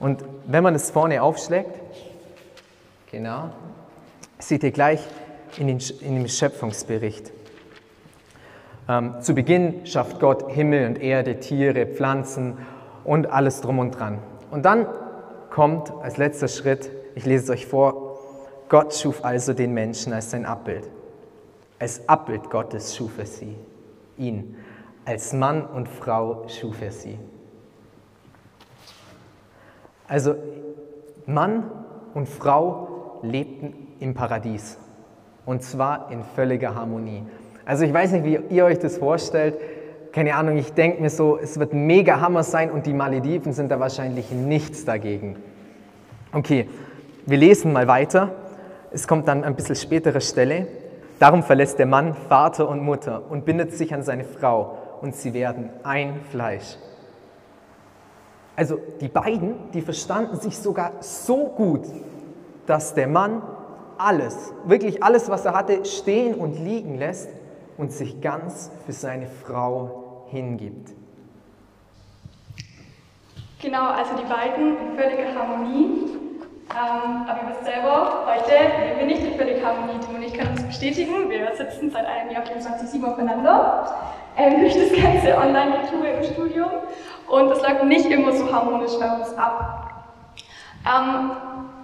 Und 0.00 0.24
wenn 0.46 0.62
man 0.62 0.74
es 0.74 0.90
vorne 0.90 1.22
aufschlägt, 1.22 1.80
genau, 3.10 3.50
seht 4.38 4.62
ihr 4.62 4.72
gleich 4.72 5.00
in, 5.58 5.68
den, 5.68 5.78
in 6.00 6.16
dem 6.16 6.28
Schöpfungsbericht. 6.28 7.32
Ähm, 8.88 9.14
zu 9.20 9.34
Beginn 9.34 9.86
schafft 9.86 10.20
Gott 10.20 10.50
Himmel 10.50 10.86
und 10.86 11.00
Erde, 11.00 11.40
Tiere, 11.40 11.86
Pflanzen 11.86 12.58
und 13.04 13.30
alles 13.30 13.60
drum 13.60 13.78
und 13.78 13.92
dran. 13.92 14.18
Und 14.50 14.64
dann 14.64 14.86
kommt 15.50 15.92
als 16.02 16.16
letzter 16.16 16.48
Schritt, 16.48 16.90
ich 17.14 17.26
lese 17.26 17.44
es 17.44 17.50
euch 17.50 17.66
vor, 17.66 18.18
Gott 18.68 18.94
schuf 18.94 19.24
also 19.24 19.52
den 19.52 19.72
Menschen 19.72 20.12
als 20.12 20.30
sein 20.30 20.46
Abbild. 20.46 20.88
Als 21.78 22.08
Abbild 22.08 22.50
Gottes 22.50 22.96
schuf 22.96 23.18
er 23.18 23.26
sie, 23.26 23.56
ihn. 24.16 24.56
Als 25.04 25.32
Mann 25.32 25.66
und 25.66 25.88
Frau 25.88 26.46
schuf 26.48 26.80
er 26.80 26.90
sie. 26.90 27.18
Also 30.08 30.34
Mann 31.26 31.70
und 32.14 32.28
Frau 32.28 33.18
lebten 33.22 33.74
im 34.00 34.14
Paradies 34.14 34.78
und 35.46 35.62
zwar 35.62 36.10
in 36.10 36.22
völliger 36.22 36.74
Harmonie. 36.74 37.24
Also 37.64 37.84
ich 37.84 37.92
weiß 37.92 38.12
nicht, 38.12 38.24
wie 38.24 38.54
ihr 38.54 38.64
euch 38.64 38.78
das 38.78 38.98
vorstellt. 38.98 39.56
Keine 40.14 40.36
Ahnung, 40.36 40.56
ich 40.56 40.72
denke 40.72 41.02
mir 41.02 41.10
so, 41.10 41.38
es 41.38 41.58
wird 41.58 41.72
mega 41.72 42.20
Hammer 42.20 42.44
sein 42.44 42.70
und 42.70 42.86
die 42.86 42.92
Malediven 42.92 43.52
sind 43.52 43.68
da 43.68 43.80
wahrscheinlich 43.80 44.30
nichts 44.30 44.84
dagegen. 44.84 45.34
Okay, 46.32 46.68
wir 47.26 47.36
lesen 47.36 47.72
mal 47.72 47.88
weiter. 47.88 48.30
Es 48.92 49.08
kommt 49.08 49.26
dann 49.26 49.42
ein 49.42 49.56
bisschen 49.56 49.74
spätere 49.74 50.20
Stelle. 50.20 50.68
Darum 51.18 51.42
verlässt 51.42 51.80
der 51.80 51.86
Mann 51.86 52.14
Vater 52.14 52.68
und 52.68 52.80
Mutter 52.80 53.28
und 53.28 53.44
bindet 53.44 53.72
sich 53.72 53.92
an 53.92 54.04
seine 54.04 54.22
Frau 54.22 54.78
und 55.00 55.16
sie 55.16 55.34
werden 55.34 55.70
ein 55.82 56.20
Fleisch. 56.30 56.76
Also 58.54 58.78
die 59.00 59.08
beiden, 59.08 59.56
die 59.72 59.80
verstanden 59.80 60.36
sich 60.36 60.56
sogar 60.56 60.92
so 61.00 61.48
gut, 61.56 61.86
dass 62.66 62.94
der 62.94 63.08
Mann 63.08 63.42
alles, 63.98 64.52
wirklich 64.64 65.02
alles, 65.02 65.28
was 65.28 65.44
er 65.44 65.54
hatte, 65.54 65.84
stehen 65.84 66.36
und 66.36 66.56
liegen 66.56 66.98
lässt 66.98 67.30
und 67.76 67.90
sich 67.90 68.20
ganz 68.20 68.70
für 68.86 68.92
seine 68.92 69.26
Frau 69.26 70.03
hingibt. 70.34 70.90
Genau, 73.62 73.86
also 73.86 74.14
die 74.16 74.24
beiden 74.24 74.76
in 74.76 74.98
völliger 74.98 75.34
Harmonie. 75.34 76.10
Ähm, 76.70 77.24
aber 77.28 77.42
ihr 77.42 77.48
wisst 77.50 77.64
selber, 77.64 78.26
heute 78.26 78.50
leben 78.50 78.98
wir 78.98 79.06
nicht 79.06 79.22
in 79.22 79.38
völliger 79.38 79.66
Harmonie. 79.66 80.00
Tim 80.04 80.16
und 80.16 80.22
ich 80.22 80.34
können 80.34 80.50
uns 80.50 80.64
bestätigen, 80.64 81.30
wir 81.30 81.54
sitzen 81.54 81.90
seit 81.90 82.04
einem 82.04 82.30
Jahr 82.30 82.42
24-7 82.42 83.04
aufeinander 83.04 83.94
ähm, 84.36 84.60
durch 84.60 84.74
das 84.74 84.90
ganze 84.90 85.38
Online-Getue 85.38 86.08
im 86.08 86.24
Studium 86.24 86.70
und 87.28 87.50
es 87.52 87.62
läuft 87.62 87.84
nicht 87.84 88.06
immer 88.06 88.32
so 88.32 88.52
harmonisch 88.52 88.92
bei 88.98 89.16
uns 89.16 89.32
ab. 89.34 90.04
Ähm, 90.84 91.30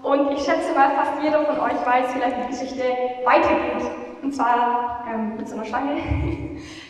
und 0.03 0.33
ich 0.33 0.41
schätze 0.41 0.75
mal, 0.75 0.91
fast 0.91 1.23
jeder 1.23 1.45
von 1.45 1.61
euch 1.61 1.87
weiß 1.87 2.13
vielleicht, 2.13 2.37
die 2.45 2.51
Geschichte 2.51 2.83
weitergeht. 3.25 3.91
Und 4.23 4.35
zwar 4.35 5.07
ähm, 5.09 5.37
mit 5.37 5.49
so 5.49 5.55
einer 5.55 5.65
Schlange. 5.65 5.97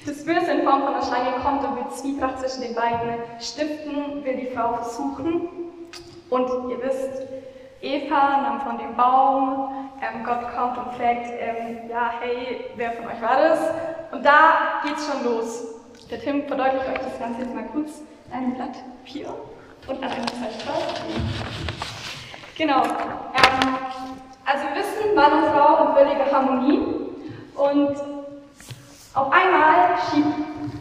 Das 0.07 0.25
Böse 0.25 0.51
in 0.51 0.63
Form 0.65 0.83
von 0.83 0.95
einer 0.95 1.03
Schlange 1.03 1.33
kommt 1.43 1.63
und 1.63 1.77
will 1.77 1.91
Zwietracht 1.91 2.41
zwischen 2.41 2.63
den 2.63 2.75
beiden 2.75 3.21
stiften, 3.39 4.25
will 4.25 4.37
die 4.37 4.47
Frau 4.55 4.73
versuchen. 4.75 5.49
Und 6.31 6.49
ihr 6.71 6.83
wisst, 6.83 7.27
Eva 7.83 8.41
nahm 8.43 8.61
von 8.63 8.79
dem 8.79 8.97
Baum, 8.97 9.91
ähm, 10.01 10.25
Gott 10.25 10.41
kommt 10.57 10.79
und 10.79 10.95
fragt, 10.95 11.27
ähm, 11.39 11.91
ja, 11.91 12.13
hey, 12.21 12.67
wer 12.77 12.93
von 12.93 13.07
euch 13.07 13.21
war 13.21 13.37
das? 13.37 13.61
Und 14.11 14.25
da 14.25 14.81
geht's 14.85 15.07
schon 15.07 15.25
los. 15.25 15.75
Der 16.11 16.21
Tim 16.21 16.47
verdeutlicht 16.47 16.89
euch 16.89 16.99
das 16.99 17.19
Ganze 17.19 17.43
jetzt 17.43 17.55
mal 17.55 17.65
kurz 17.65 18.03
ein 18.33 18.55
Blatt 18.55 18.73
Papier 19.05 19.35
und 19.87 20.03
an 20.03 20.11
einem 20.11 20.29
Zeitstrahl. 20.29 20.83
Genau. 22.57 22.83
Ähm, 22.83 23.79
also 24.47 24.65
wissen, 24.75 25.15
Mann 25.15 25.45
und 25.45 25.51
Frau 25.51 25.89
in 25.89 25.95
völliger 25.95 26.33
Harmonie. 26.33 26.83
Und 27.55 28.10
auf 29.15 29.33
einmal 29.33 29.99
schiebt 30.11 30.27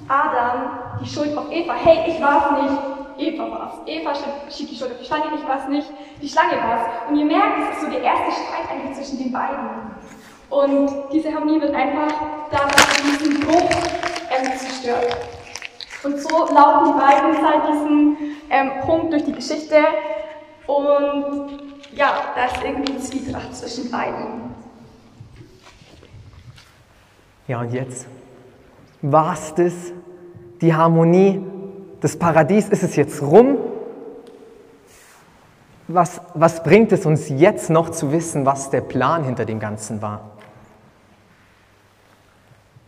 Adam 0.07 0.79
die 1.01 1.09
Schuld 1.09 1.35
auf 1.37 1.51
Eva. 1.51 1.73
Hey, 1.73 2.11
ich 2.11 2.21
war's 2.21 2.61
nicht. 2.61 2.81
Eva 3.17 3.51
war's. 3.51 3.73
Eva 3.85 4.13
schiebt 4.49 4.71
die 4.71 4.75
Schuld 4.75 4.91
auf 4.91 4.99
die 4.99 5.05
Schlange, 5.05 5.25
ich 5.35 5.47
war's 5.47 5.67
nicht. 5.67 5.87
Die 6.21 6.29
Schlange 6.29 6.57
war's. 6.57 6.81
Und 7.09 7.15
ihr 7.17 7.25
merkt, 7.25 7.57
es 7.59 7.77
ist 7.77 7.85
so 7.85 7.91
der 7.91 8.01
erste 8.01 8.31
Streit 8.31 8.69
eigentlich 8.71 8.95
zwischen 8.97 9.17
den 9.17 9.31
beiden. 9.31 9.69
Und 10.49 11.11
diese 11.11 11.33
Harmonie 11.33 11.61
wird 11.61 11.75
einfach 11.75 12.13
dadurch 12.51 13.19
diesen 13.19 13.39
Bruch 13.41 13.69
ähm, 14.31 14.57
zerstört. 14.57 15.17
Und 16.03 16.17
so 16.19 16.53
laufen 16.53 16.93
die 16.93 16.99
beiden 16.99 17.33
seit 17.41 17.67
diesem 17.67 18.17
ähm, 18.49 18.71
Punkt 18.85 19.11
durch 19.11 19.25
die 19.25 19.33
Geschichte. 19.33 19.83
Und 20.65 21.59
ja, 21.93 22.13
da 22.35 22.45
ist 22.45 22.63
irgendwie 22.63 22.97
Zwietracht 22.97 23.55
zwischen 23.55 23.91
beiden. 23.91 24.55
Ja, 27.47 27.61
und 27.61 27.73
jetzt? 27.73 28.07
War 29.01 29.33
es 29.33 29.53
das? 29.55 29.73
Die 30.61 30.73
Harmonie? 30.73 31.41
Das 32.01 32.17
Paradies? 32.17 32.69
Ist 32.69 32.83
es 32.83 32.95
jetzt 32.95 33.21
rum? 33.21 33.57
Was, 35.87 36.21
was 36.33 36.61
bringt 36.63 36.91
es 36.91 37.05
uns 37.05 37.29
jetzt 37.29 37.69
noch 37.69 37.89
zu 37.89 38.11
wissen, 38.11 38.45
was 38.45 38.69
der 38.69 38.81
Plan 38.81 39.23
hinter 39.23 39.45
dem 39.45 39.59
Ganzen 39.59 40.01
war? 40.01 40.37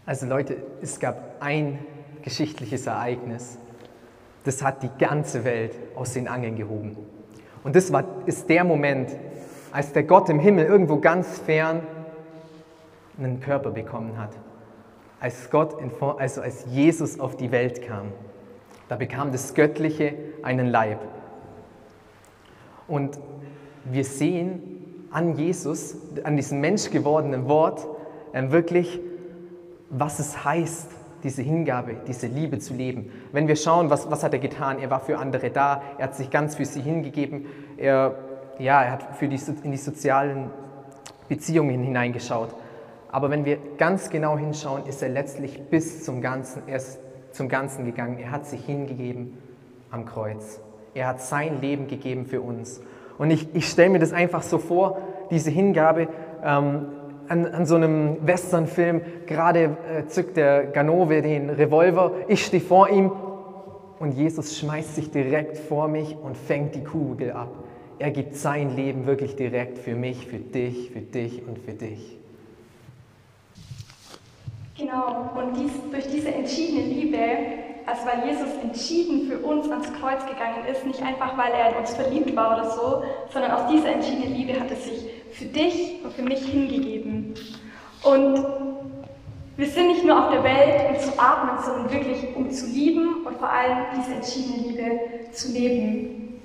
Also 0.06 0.28
Leute, 0.28 0.58
es 0.82 1.00
gab 1.00 1.42
ein 1.42 1.80
geschichtliches 2.22 2.86
Ereignis, 2.86 3.58
das 4.44 4.62
hat 4.64 4.84
die 4.84 4.90
ganze 5.00 5.44
Welt 5.46 5.74
aus 5.96 6.14
den 6.14 6.28
Angeln 6.28 6.56
gehoben. 6.56 6.98
Und 7.64 7.76
das 7.76 7.92
war, 7.92 8.04
ist 8.26 8.50
der 8.50 8.64
Moment, 8.64 9.10
als 9.72 9.94
der 9.94 10.04
Gott 10.04 10.30
im 10.30 10.40
Himmel 10.40 10.66
irgendwo 10.66 10.98
ganz 10.98 11.40
fern 11.40 11.82
einen 13.18 13.40
Körper 13.40 13.72
bekommen 13.72 14.18
hat. 14.18 14.32
Als 15.22 15.50
Gott, 15.50 15.78
also 16.18 16.42
als 16.42 16.66
Jesus 16.70 17.20
auf 17.20 17.38
die 17.38 17.52
Welt 17.52 17.82
kam, 17.88 18.12
da 18.90 18.98
bekam 18.98 19.32
das 19.32 19.54
Göttliche 19.54 20.16
einen 20.44 20.68
Leib. 20.68 21.00
Und 22.90 23.18
wir 23.86 24.04
sehen 24.04 25.08
an 25.12 25.38
Jesus, 25.38 25.96
an 26.24 26.36
diesem 26.36 26.60
menschgewordenen 26.60 27.48
Wort, 27.48 27.88
ähm, 28.34 28.52
wirklich, 28.52 29.00
was 29.90 30.20
es 30.20 30.44
heißt, 30.44 30.90
diese 31.24 31.42
Hingabe, 31.42 31.98
diese 32.08 32.28
Liebe 32.28 32.60
zu 32.60 32.74
leben. 32.74 33.12
Wenn 33.32 33.48
wir 33.48 33.56
schauen, 33.56 33.90
was, 33.90 34.10
was 34.10 34.24
hat 34.24 34.34
er 34.34 34.40
getan? 34.40 34.80
Er 34.80 34.90
war 34.90 35.00
für 35.00 35.20
andere 35.20 35.52
da, 35.52 35.84
er 35.98 36.06
hat 36.06 36.16
sich 36.16 36.30
ganz 36.30 36.56
für 36.56 36.66
sie 36.66 36.82
hingegeben, 36.82 37.46
er, 37.78 38.16
ja, 38.58 38.82
er 38.82 38.92
hat 38.92 39.16
für 39.18 39.28
die, 39.28 39.40
in 39.64 39.72
die 39.72 39.78
sozialen 39.78 40.50
Beziehungen 41.30 41.82
hineingeschaut. 41.82 42.56
Aber 43.12 43.30
wenn 43.30 43.46
wir 43.46 43.58
ganz 43.78 44.10
genau 44.10 44.38
hinschauen, 44.38 44.86
ist 44.86 45.02
er 45.04 45.10
letztlich 45.10 45.62
bis 45.70 46.04
zum 46.04 46.22
Ganzen, 46.22 46.64
er 46.68 46.78
ist 46.78 47.00
zum 47.32 47.50
Ganzen 47.50 47.86
gegangen. 47.86 48.20
Er 48.20 48.32
hat 48.32 48.46
sich 48.46 48.64
hingegeben 48.66 49.38
am 49.90 50.06
Kreuz. 50.06 50.62
Er 50.94 51.08
hat 51.08 51.22
sein 51.22 51.62
Leben 51.62 51.88
gegeben 51.88 52.26
für 52.26 52.42
uns. 52.42 52.82
Und 53.18 53.32
ich, 53.32 53.54
ich 53.54 53.68
stelle 53.70 53.90
mir 53.90 54.00
das 54.00 54.14
einfach 54.14 54.42
so 54.42 54.58
vor, 54.58 54.98
diese 55.30 55.50
Hingabe, 55.50 56.08
ähm, 56.44 56.88
an, 57.28 57.46
an 57.46 57.66
so 57.66 57.76
einem 57.76 58.18
Westernfilm, 58.28 59.02
gerade 59.26 59.78
äh, 59.88 60.06
zückt 60.08 60.36
der 60.36 60.66
Ganove 60.66 61.22
den 61.22 61.50
Revolver, 61.50 62.12
ich 62.28 62.46
stehe 62.46 62.62
vor 62.62 62.90
ihm 62.90 63.12
und 64.00 64.14
Jesus 64.14 64.58
schmeißt 64.58 64.96
sich 64.96 65.12
direkt 65.12 65.58
vor 65.58 65.88
mich 65.88 66.18
und 66.22 66.36
fängt 66.36 66.76
die 66.76 66.84
Kugel 66.84 67.32
ab. 67.32 67.50
Er 68.00 68.12
gibt 68.12 68.36
sein 68.36 68.76
Leben 68.76 69.06
wirklich 69.06 69.36
direkt 69.36 69.78
für 69.78 69.96
mich, 69.96 70.28
für 70.28 70.40
dich, 70.40 70.92
für 70.92 71.02
dich 71.02 71.48
und 71.48 71.60
für 71.60 71.74
dich. 71.74 72.21
Genau, 74.82 75.30
und 75.36 75.56
dies, 75.58 75.72
durch 75.92 76.08
diese 76.08 76.34
entschiedene 76.34 76.82
Liebe, 76.82 77.20
also 77.86 78.02
weil 78.08 78.28
Jesus 78.28 78.50
entschieden 78.64 79.28
für 79.30 79.38
uns 79.38 79.70
ans 79.70 79.94
Kreuz 79.94 80.26
gegangen 80.26 80.66
ist, 80.72 80.84
nicht 80.88 81.04
einfach 81.04 81.38
weil 81.38 81.52
er 81.52 81.70
in 81.70 81.76
uns 81.76 81.94
verliebt 81.94 82.36
war 82.36 82.58
oder 82.58 82.72
so, 82.72 83.04
sondern 83.32 83.52
aus 83.52 83.72
dieser 83.72 83.90
entschiedenen 83.92 84.34
Liebe 84.34 84.60
hat 84.60 84.72
er 84.72 84.78
sich 84.78 85.08
für 85.34 85.46
dich 85.46 86.00
und 86.04 86.12
für 86.14 86.24
mich 86.24 86.40
hingegeben. 86.40 87.36
Und 88.04 88.44
wir 89.56 89.68
sind 89.68 89.90
nicht 89.90 90.04
nur 90.04 90.20
auf 90.20 90.32
der 90.32 90.44
Welt, 90.44 90.90
um 90.90 91.00
zu 91.00 91.12
atmen, 91.20 91.64
sondern 91.64 91.92
wirklich 91.94 92.36
um 92.36 92.50
zu 92.50 92.66
lieben 92.66 93.24
und 93.24 93.38
vor 93.38 93.50
allem 93.50 93.86
diese 93.96 94.16
entschiedene 94.16 94.68
Liebe 94.68 95.00
zu 95.32 95.52
leben. 95.52 96.42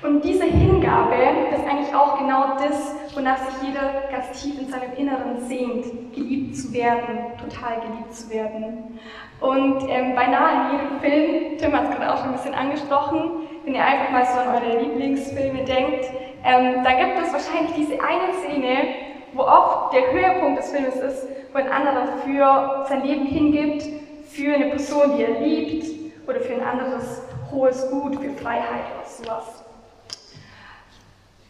Und 0.00 0.24
diese 0.24 0.44
Hingabe 0.44 1.16
ist 1.52 1.66
eigentlich 1.68 1.92
auch 1.92 2.18
genau 2.18 2.56
das, 2.56 2.94
wonach 3.18 3.38
sich 3.38 3.68
jeder 3.68 4.04
ganz 4.12 4.40
tief 4.40 4.60
in 4.60 4.68
seinem 4.68 4.94
Inneren 4.96 5.40
sehnt, 5.48 6.14
geliebt 6.14 6.56
zu 6.56 6.72
werden, 6.72 7.32
total 7.36 7.80
geliebt 7.80 8.14
zu 8.14 8.30
werden. 8.30 9.00
Und 9.40 9.82
ähm, 9.88 10.14
beinahe 10.14 10.70
in 10.70 10.78
jedem 10.78 11.00
Film, 11.00 11.58
Tim 11.58 11.72
hat 11.72 11.90
es 11.90 11.96
gerade 11.96 12.14
auch 12.14 12.18
schon 12.18 12.28
ein 12.28 12.36
bisschen 12.36 12.54
angesprochen, 12.54 13.30
wenn 13.64 13.74
ihr 13.74 13.84
einfach 13.84 14.10
mal 14.10 14.24
so 14.24 14.38
an 14.38 14.54
eure 14.54 14.82
Lieblingsfilme 14.82 15.64
denkt, 15.64 16.06
ähm, 16.44 16.84
dann 16.84 16.96
gibt 16.96 17.26
es 17.26 17.32
wahrscheinlich 17.32 17.74
diese 17.74 17.94
eine 17.94 18.32
Szene, 18.34 18.94
wo 19.34 19.42
oft 19.42 19.92
der 19.92 20.12
Höhepunkt 20.12 20.60
des 20.60 20.70
Filmes 20.70 20.96
ist, 20.96 21.26
wo 21.52 21.58
ein 21.58 21.70
anderer 21.70 22.06
für 22.24 22.86
sein 22.88 23.02
Leben 23.02 23.26
hingibt, 23.26 23.84
für 24.30 24.54
eine 24.54 24.66
Person, 24.66 25.16
die 25.16 25.24
er 25.24 25.40
liebt 25.40 26.28
oder 26.28 26.40
für 26.40 26.54
ein 26.54 26.62
anderes 26.62 27.22
hohes 27.50 27.90
Gut, 27.90 28.16
für 28.16 28.30
Freiheit 28.30 28.84
oder 28.94 29.06
sowas. 29.06 29.64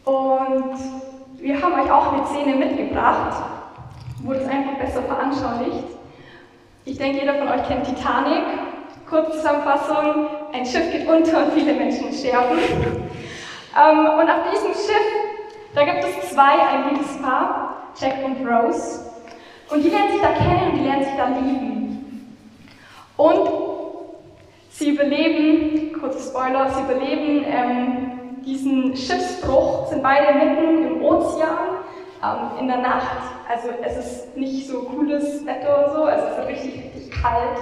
Und 0.05 1.18
wir 1.41 1.61
haben 1.61 1.73
euch 1.73 1.91
auch 1.91 2.13
eine 2.13 2.25
Szene 2.27 2.55
mitgebracht, 2.55 3.41
wo 4.23 4.33
das 4.33 4.47
einfach 4.47 4.73
besser 4.79 5.01
veranschaulicht. 5.03 5.87
Ich 6.85 6.97
denke, 6.97 7.19
jeder 7.19 7.35
von 7.35 7.47
euch 7.47 7.67
kennt 7.67 7.85
Titanic. 7.85 8.43
Kurzzusammenfassung, 9.09 10.27
ein 10.53 10.65
Schiff 10.65 10.91
geht 10.91 11.07
unter 11.07 11.45
und 11.45 11.53
viele 11.53 11.73
Menschen 11.73 12.13
sterben. 12.13 12.59
Ähm, 13.77 13.99
und 13.99 14.29
auf 14.29 14.51
diesem 14.51 14.73
Schiff, 14.73 15.07
da 15.73 15.83
gibt 15.83 16.03
es 16.03 16.29
zwei, 16.31 16.59
ein 16.59 16.89
Liebespaar, 16.89 17.91
Jack 17.99 18.23
und 18.23 18.45
Rose. 18.47 19.05
Und 19.71 19.83
die 19.83 19.89
lernen 19.89 20.11
sich 20.11 20.21
da 20.21 20.33
kennen 20.33 20.71
und 20.71 20.77
die 20.77 20.83
lernen 20.83 21.03
sich 21.03 21.13
da 21.15 21.27
lieben. 21.27 22.35
Und 23.17 23.49
Sie 24.79 24.91
überleben, 24.91 25.91
kurzer 25.99 26.21
Spoiler, 26.29 26.69
sie 26.69 26.83
überleben 26.83 27.43
ähm, 27.45 28.08
diesen 28.49 28.95
Schiffsbruch, 28.95 29.87
sind 29.87 30.01
beide 30.01 30.33
mitten 30.33 30.87
im 30.87 31.03
Ozean 31.03 31.79
ähm, 32.23 32.59
in 32.59 32.67
der 32.67 32.77
Nacht. 32.77 33.21
Also 33.47 33.69
es 33.81 33.97
ist 33.97 34.37
nicht 34.37 34.67
so 34.67 34.83
cooles 34.83 35.45
Wetter 35.45 35.85
und 35.85 35.93
so, 35.93 36.07
es 36.07 36.21
ist 36.21 36.47
richtig, 36.47 36.83
richtig 36.83 37.11
kalt 37.21 37.59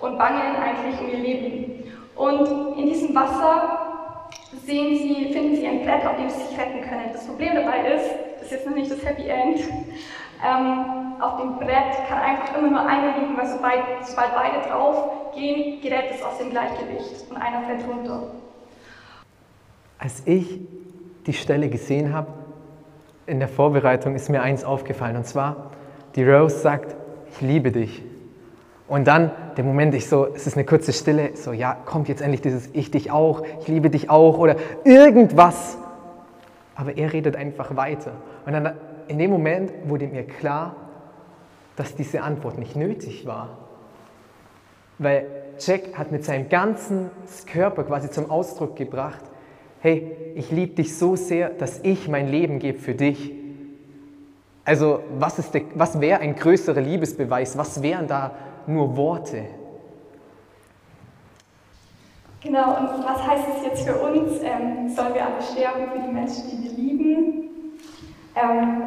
und 0.00 0.18
bangen 0.18 0.56
eigentlich 0.56 1.00
um 1.00 1.08
ihr 1.08 1.18
Leben. 1.18 1.92
Und 2.16 2.78
in 2.78 2.86
diesem 2.86 3.14
Wasser 3.14 4.30
sehen 4.64 4.96
sie, 4.96 5.32
finden 5.32 5.56
sie 5.56 5.66
ein 5.66 5.84
Brett, 5.84 6.06
auf 6.06 6.16
dem 6.16 6.28
sie 6.30 6.42
sich 6.42 6.58
retten 6.58 6.80
können. 6.82 7.10
Das 7.12 7.26
Problem 7.26 7.54
dabei 7.54 7.94
ist, 7.94 8.10
das 8.36 8.46
ist 8.46 8.52
jetzt 8.52 8.66
noch 8.66 8.74
nicht 8.74 8.90
das 8.90 9.04
Happy 9.04 9.28
End, 9.28 9.60
ähm, 10.44 11.20
auf 11.20 11.40
dem 11.40 11.56
Brett 11.56 12.06
kann 12.08 12.18
einfach 12.18 12.56
immer 12.56 12.70
nur 12.70 12.80
einer 12.80 13.16
liegen, 13.18 13.36
weil 13.36 13.46
sobald, 13.46 13.82
sobald 14.02 14.34
beide 14.34 14.68
drauf 14.68 15.32
gehen, 15.34 15.80
gerät 15.80 16.10
es 16.10 16.22
aus 16.22 16.38
dem 16.38 16.50
Gleichgewicht 16.50 17.30
und 17.30 17.36
einer 17.36 17.62
fällt 17.62 17.86
runter. 17.88 18.43
Als 20.04 20.20
ich 20.26 20.60
die 21.26 21.32
Stelle 21.32 21.70
gesehen 21.70 22.12
habe, 22.12 22.28
in 23.24 23.38
der 23.38 23.48
Vorbereitung 23.48 24.14
ist 24.14 24.28
mir 24.28 24.42
eins 24.42 24.62
aufgefallen 24.62 25.16
und 25.16 25.24
zwar, 25.24 25.70
die 26.14 26.28
Rose 26.28 26.58
sagt, 26.58 26.94
ich 27.30 27.40
liebe 27.40 27.72
dich. 27.72 28.04
Und 28.86 29.06
dann 29.06 29.30
der 29.56 29.64
Moment, 29.64 29.94
ich 29.94 30.06
so, 30.06 30.26
es 30.26 30.46
ist 30.46 30.58
eine 30.58 30.66
kurze 30.66 30.92
Stille, 30.92 31.30
so, 31.32 31.52
ja, 31.54 31.72
kommt 31.86 32.10
jetzt 32.10 32.20
endlich 32.20 32.42
dieses 32.42 32.68
Ich 32.74 32.90
dich 32.90 33.10
auch, 33.10 33.44
ich 33.62 33.68
liebe 33.68 33.88
dich 33.88 34.10
auch 34.10 34.36
oder 34.36 34.56
irgendwas. 34.84 35.78
Aber 36.74 36.98
er 36.98 37.14
redet 37.14 37.34
einfach 37.34 37.74
weiter. 37.74 38.12
Und 38.44 38.52
dann 38.52 38.74
in 39.08 39.18
dem 39.18 39.30
Moment 39.30 39.72
wurde 39.86 40.06
mir 40.06 40.26
klar, 40.26 40.76
dass 41.76 41.94
diese 41.94 42.20
Antwort 42.20 42.58
nicht 42.58 42.76
nötig 42.76 43.24
war. 43.24 43.56
Weil 44.98 45.24
Jack 45.58 45.96
hat 45.96 46.12
mit 46.12 46.26
seinem 46.26 46.50
ganzen 46.50 47.08
Körper 47.50 47.84
quasi 47.84 48.10
zum 48.10 48.30
Ausdruck 48.30 48.76
gebracht, 48.76 49.22
hey, 49.84 50.32
ich 50.34 50.50
liebe 50.50 50.76
dich 50.76 50.96
so 50.96 51.14
sehr, 51.14 51.50
dass 51.50 51.80
ich 51.82 52.08
mein 52.08 52.28
Leben 52.28 52.58
gebe 52.58 52.78
für 52.78 52.94
dich. 52.94 53.34
Also 54.64 55.00
was, 55.18 55.42
was 55.74 56.00
wäre 56.00 56.20
ein 56.20 56.34
größerer 56.36 56.80
Liebesbeweis? 56.80 57.58
Was 57.58 57.82
wären 57.82 58.06
da 58.06 58.30
nur 58.66 58.96
Worte? 58.96 59.44
Genau, 62.40 62.78
und 62.78 63.04
was 63.04 63.26
heißt 63.26 63.44
es 63.58 63.66
jetzt 63.66 63.86
für 63.86 63.96
uns? 63.96 64.40
Ähm, 64.42 64.88
sollen 64.88 65.12
wir 65.12 65.26
alle 65.26 65.42
sterben 65.42 65.90
für 65.92 65.98
die 65.98 66.12
Menschen, 66.14 66.44
die 66.50 66.64
wir 66.64 66.70
lieben? 66.70 67.50
Ähm, 68.36 68.82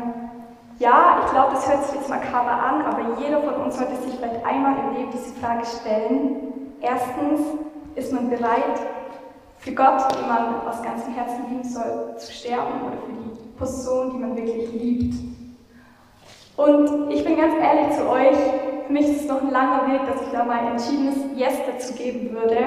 ja, 0.80 1.22
ich 1.24 1.32
glaube, 1.32 1.54
das 1.54 1.70
hört 1.70 1.86
sich 1.86 1.94
jetzt 1.94 2.10
makaber 2.10 2.52
an, 2.52 2.82
aber 2.82 3.22
jeder 3.22 3.44
von 3.44 3.54
uns 3.66 3.78
sollte 3.78 3.96
sich 3.98 4.16
vielleicht 4.16 4.44
einmal 4.44 4.74
im 4.80 4.98
Leben 4.98 5.12
diese 5.12 5.36
Frage 5.36 5.64
stellen. 5.64 6.72
Erstens, 6.82 7.42
ist 7.98 8.14
man 8.14 8.30
bereit, 8.30 8.80
für 9.68 9.76
Gott, 9.76 10.16
den 10.16 10.28
man 10.28 10.66
aus 10.66 10.82
ganzem 10.82 11.14
Herzen 11.14 11.50
lieben 11.50 11.64
soll, 11.64 12.16
zu 12.18 12.32
sterben 12.32 12.82
oder 12.86 12.98
für 13.06 13.12
die 13.12 13.58
Person, 13.58 14.12
die 14.12 14.18
man 14.18 14.38
wirklich 14.38 14.72
liebt? 14.72 15.16
Und 16.56 17.12
ich 17.12 17.24
bin 17.24 17.38
ganz 17.38 17.54
ehrlich 17.62 17.98
zu 17.98 18.08
euch, 18.08 18.38
für 18.88 18.94
mich 18.94 19.08
ist 19.08 19.22
es 19.22 19.28
noch 19.28 19.42
ein 19.42 19.52
langer 19.52 19.92
Weg, 19.92 20.02
dass 20.08 20.22
ich 20.22 20.32
da 20.32 20.46
mal 20.46 20.60
ein 20.60 20.72
entschiedenes 20.72 21.18
Yes 21.36 21.56
dazu 21.68 21.94
geben 21.94 22.32
würde. 22.32 22.58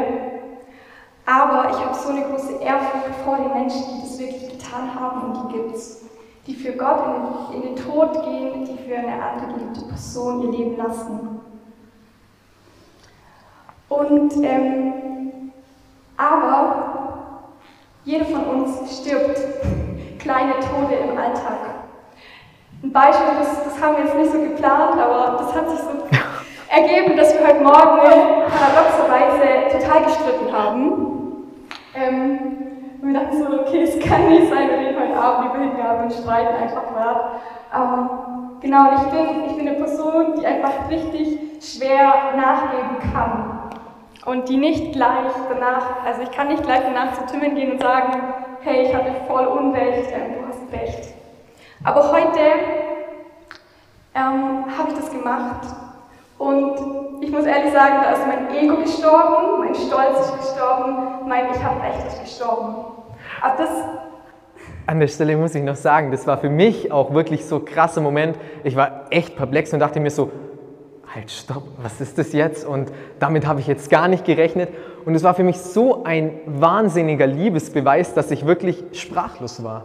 Aber 1.24 1.70
ich 1.70 1.76
habe 1.84 1.94
so 1.94 2.10
eine 2.10 2.22
große 2.22 2.62
Ehrfurcht 2.62 3.14
vor 3.24 3.36
den 3.36 3.52
Menschen, 3.52 3.82
die 3.94 4.02
das 4.02 4.18
wirklich 4.18 4.50
getan 4.50 4.94
haben 4.94 5.22
und 5.22 5.48
die 5.48 5.56
gibt 5.56 5.74
es 5.74 6.04
die 6.46 6.54
für 6.54 6.72
Gott 6.72 7.04
in, 7.52 7.56
in 7.56 7.62
den 7.62 7.76
Tod 7.76 8.12
gehen, 8.24 8.64
die 8.64 8.88
für 8.88 8.96
eine 8.96 9.22
andere 9.22 9.52
geliebte 9.54 9.82
Person 9.82 10.42
ihr 10.42 10.50
Leben 10.50 10.76
lassen. 10.76 11.40
Und, 13.88 14.32
ähm, 14.42 15.52
aber 16.16 16.89
jeder 18.04 18.24
von 18.24 18.44
uns 18.44 19.00
stirbt 19.00 19.38
kleine 20.18 20.54
Tode 20.54 20.94
im 20.94 21.18
Alltag. 21.18 21.84
Ein 22.82 22.92
Beispiel, 22.92 23.26
das, 23.38 23.64
das 23.64 23.82
haben 23.82 23.96
wir 23.96 24.04
jetzt 24.04 24.16
nicht 24.16 24.32
so 24.32 24.40
geplant, 24.40 24.98
aber 24.98 25.36
das 25.38 25.54
hat 25.54 25.70
sich 25.70 25.80
so 25.80 25.90
ergeben, 26.68 27.16
dass 27.16 27.34
wir 27.34 27.46
heute 27.46 27.62
Morgen 27.62 28.48
paradoxerweise 28.48 29.78
total 29.78 30.04
gestritten 30.04 30.52
haben. 30.52 31.06
Ähm, 31.94 32.38
und 33.02 33.12
wir 33.12 33.20
dachten 33.20 33.38
so, 33.38 33.60
okay, 33.60 33.82
es 33.82 33.98
kann 33.98 34.28
nicht 34.28 34.48
sein, 34.48 34.68
wir 34.68 34.78
reden 34.78 35.00
heute 35.00 35.16
Abend 35.16 35.54
über 35.54 35.62
Hingabe 35.64 36.02
und 36.04 36.12
streiten 36.12 36.54
einfach 36.62 36.82
gerade. 36.92 37.20
Ähm, 37.74 38.10
genau, 38.60 38.88
und 38.88 38.94
ich 38.96 39.12
bin, 39.12 39.44
ich 39.46 39.56
bin 39.56 39.68
eine 39.68 39.76
Person, 39.76 40.34
die 40.38 40.46
einfach 40.46 40.88
richtig 40.90 41.38
schwer 41.60 42.32
nachgeben 42.36 43.12
kann. 43.12 43.60
Und 44.30 44.48
die 44.48 44.58
nicht 44.58 44.92
gleich 44.92 45.32
danach, 45.48 46.04
also 46.06 46.22
ich 46.22 46.30
kann 46.30 46.46
nicht 46.46 46.62
gleich 46.62 46.82
danach 46.84 47.14
zu 47.14 47.26
Timon 47.26 47.56
gehen 47.56 47.72
und 47.72 47.82
sagen, 47.82 48.12
hey, 48.60 48.86
ich 48.86 48.94
hatte 48.94 49.10
voll 49.26 49.44
Unrecht, 49.44 50.08
ähm, 50.12 50.34
du 50.38 50.46
hast 50.46 50.72
recht. 50.72 51.14
Aber 51.82 52.12
heute 52.12 52.38
ähm, 54.14 54.66
habe 54.78 54.88
ich 54.88 54.94
das 54.94 55.10
gemacht. 55.10 55.66
Und 56.38 57.24
ich 57.24 57.32
muss 57.32 57.44
ehrlich 57.44 57.72
sagen, 57.72 57.94
da 58.04 58.12
ist 58.12 58.24
mein 58.24 58.56
Ego 58.56 58.76
gestorben, 58.76 59.64
mein 59.64 59.74
Stolz 59.74 60.20
ist 60.20 60.38
gestorben, 60.38 61.26
mein 61.26 61.46
Ich 61.52 61.64
habe 61.64 61.82
Recht 61.82 62.06
ist 62.06 62.20
gestorben. 62.20 62.76
Aber 63.42 63.56
das 63.56 63.70
an 64.86 65.00
der 65.00 65.08
Stelle 65.08 65.36
muss 65.36 65.56
ich 65.56 65.64
noch 65.64 65.74
sagen, 65.74 66.12
das 66.12 66.28
war 66.28 66.38
für 66.38 66.50
mich 66.50 66.92
auch 66.92 67.12
wirklich 67.12 67.46
so 67.46 67.56
ein 67.56 67.64
krasser 67.64 68.00
Moment. 68.00 68.36
Ich 68.62 68.76
war 68.76 69.06
echt 69.10 69.36
perplex 69.36 69.72
und 69.72 69.80
dachte 69.80 69.98
mir 69.98 70.10
so, 70.10 70.30
halt, 71.14 71.30
stopp, 71.30 71.64
was 71.82 72.00
ist 72.00 72.18
das 72.18 72.32
jetzt? 72.32 72.64
Und 72.64 72.92
damit 73.18 73.46
habe 73.46 73.60
ich 73.60 73.66
jetzt 73.66 73.90
gar 73.90 74.08
nicht 74.08 74.24
gerechnet. 74.24 74.70
Und 75.04 75.14
es 75.14 75.22
war 75.22 75.34
für 75.34 75.42
mich 75.42 75.58
so 75.58 76.04
ein 76.04 76.40
wahnsinniger 76.46 77.26
Liebesbeweis, 77.26 78.14
dass 78.14 78.30
ich 78.30 78.46
wirklich 78.46 78.82
sprachlos 78.92 79.62
war. 79.64 79.84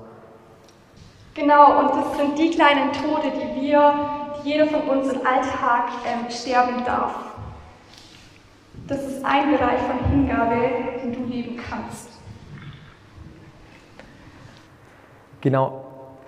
Genau, 1.34 1.80
und 1.80 1.90
das 1.90 2.18
sind 2.18 2.38
die 2.38 2.52
kleinen 2.52 2.92
Tode, 2.94 3.32
die 3.34 3.62
wir, 3.62 3.94
die 4.44 4.50
jeder 4.50 4.68
von 4.68 4.82
uns 4.82 5.12
im 5.12 5.20
Alltag 5.26 5.90
ähm, 6.06 6.30
sterben 6.30 6.84
darf. 6.86 7.16
Das 8.88 9.04
ist 9.04 9.26
ein 9.26 9.52
Bereich 9.52 9.80
von 9.80 10.10
Hingabe, 10.10 10.56
den 11.04 11.14
du 11.14 11.24
leben 11.24 11.58
kannst. 11.58 12.10
Genau, 15.42 15.86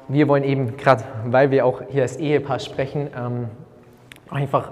wir 0.08 0.28
wollen 0.28 0.44
eben 0.44 0.76
gerade, 0.76 1.04
weil 1.26 1.52
wir 1.52 1.66
auch 1.66 1.82
hier 1.90 2.02
als 2.02 2.18
Ehepaar 2.18 2.60
sprechen, 2.60 3.10
ähm, 3.16 3.50
einfach 4.30 4.72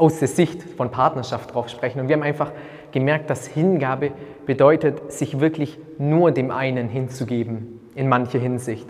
aus 0.00 0.18
der 0.18 0.28
Sicht 0.28 0.62
von 0.62 0.90
Partnerschaft 0.90 1.54
drauf 1.54 1.68
sprechen. 1.68 2.00
Und 2.00 2.08
wir 2.08 2.16
haben 2.16 2.22
einfach 2.22 2.52
gemerkt, 2.92 3.30
dass 3.30 3.46
Hingabe 3.46 4.12
bedeutet, 4.46 5.12
sich 5.12 5.40
wirklich 5.40 5.78
nur 5.98 6.32
dem 6.32 6.50
einen 6.50 6.88
hinzugeben, 6.88 7.80
in 7.94 8.08
mancher 8.08 8.38
Hinsicht. 8.38 8.88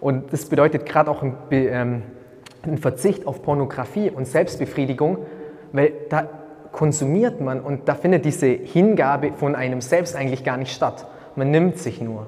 Und 0.00 0.32
das 0.32 0.46
bedeutet 0.46 0.86
gerade 0.86 1.10
auch 1.10 1.22
ein, 1.22 1.36
ähm, 1.50 2.02
ein 2.62 2.78
Verzicht 2.78 3.26
auf 3.26 3.42
Pornografie 3.42 4.10
und 4.10 4.26
Selbstbefriedigung, 4.26 5.18
weil 5.72 5.92
da 6.08 6.28
konsumiert 6.72 7.40
man 7.40 7.60
und 7.60 7.88
da 7.88 7.94
findet 7.94 8.24
diese 8.24 8.46
Hingabe 8.46 9.32
von 9.32 9.54
einem 9.54 9.80
selbst 9.80 10.16
eigentlich 10.16 10.44
gar 10.44 10.56
nicht 10.56 10.72
statt. 10.72 11.06
Man 11.36 11.50
nimmt 11.50 11.78
sich 11.78 12.00
nur. 12.00 12.26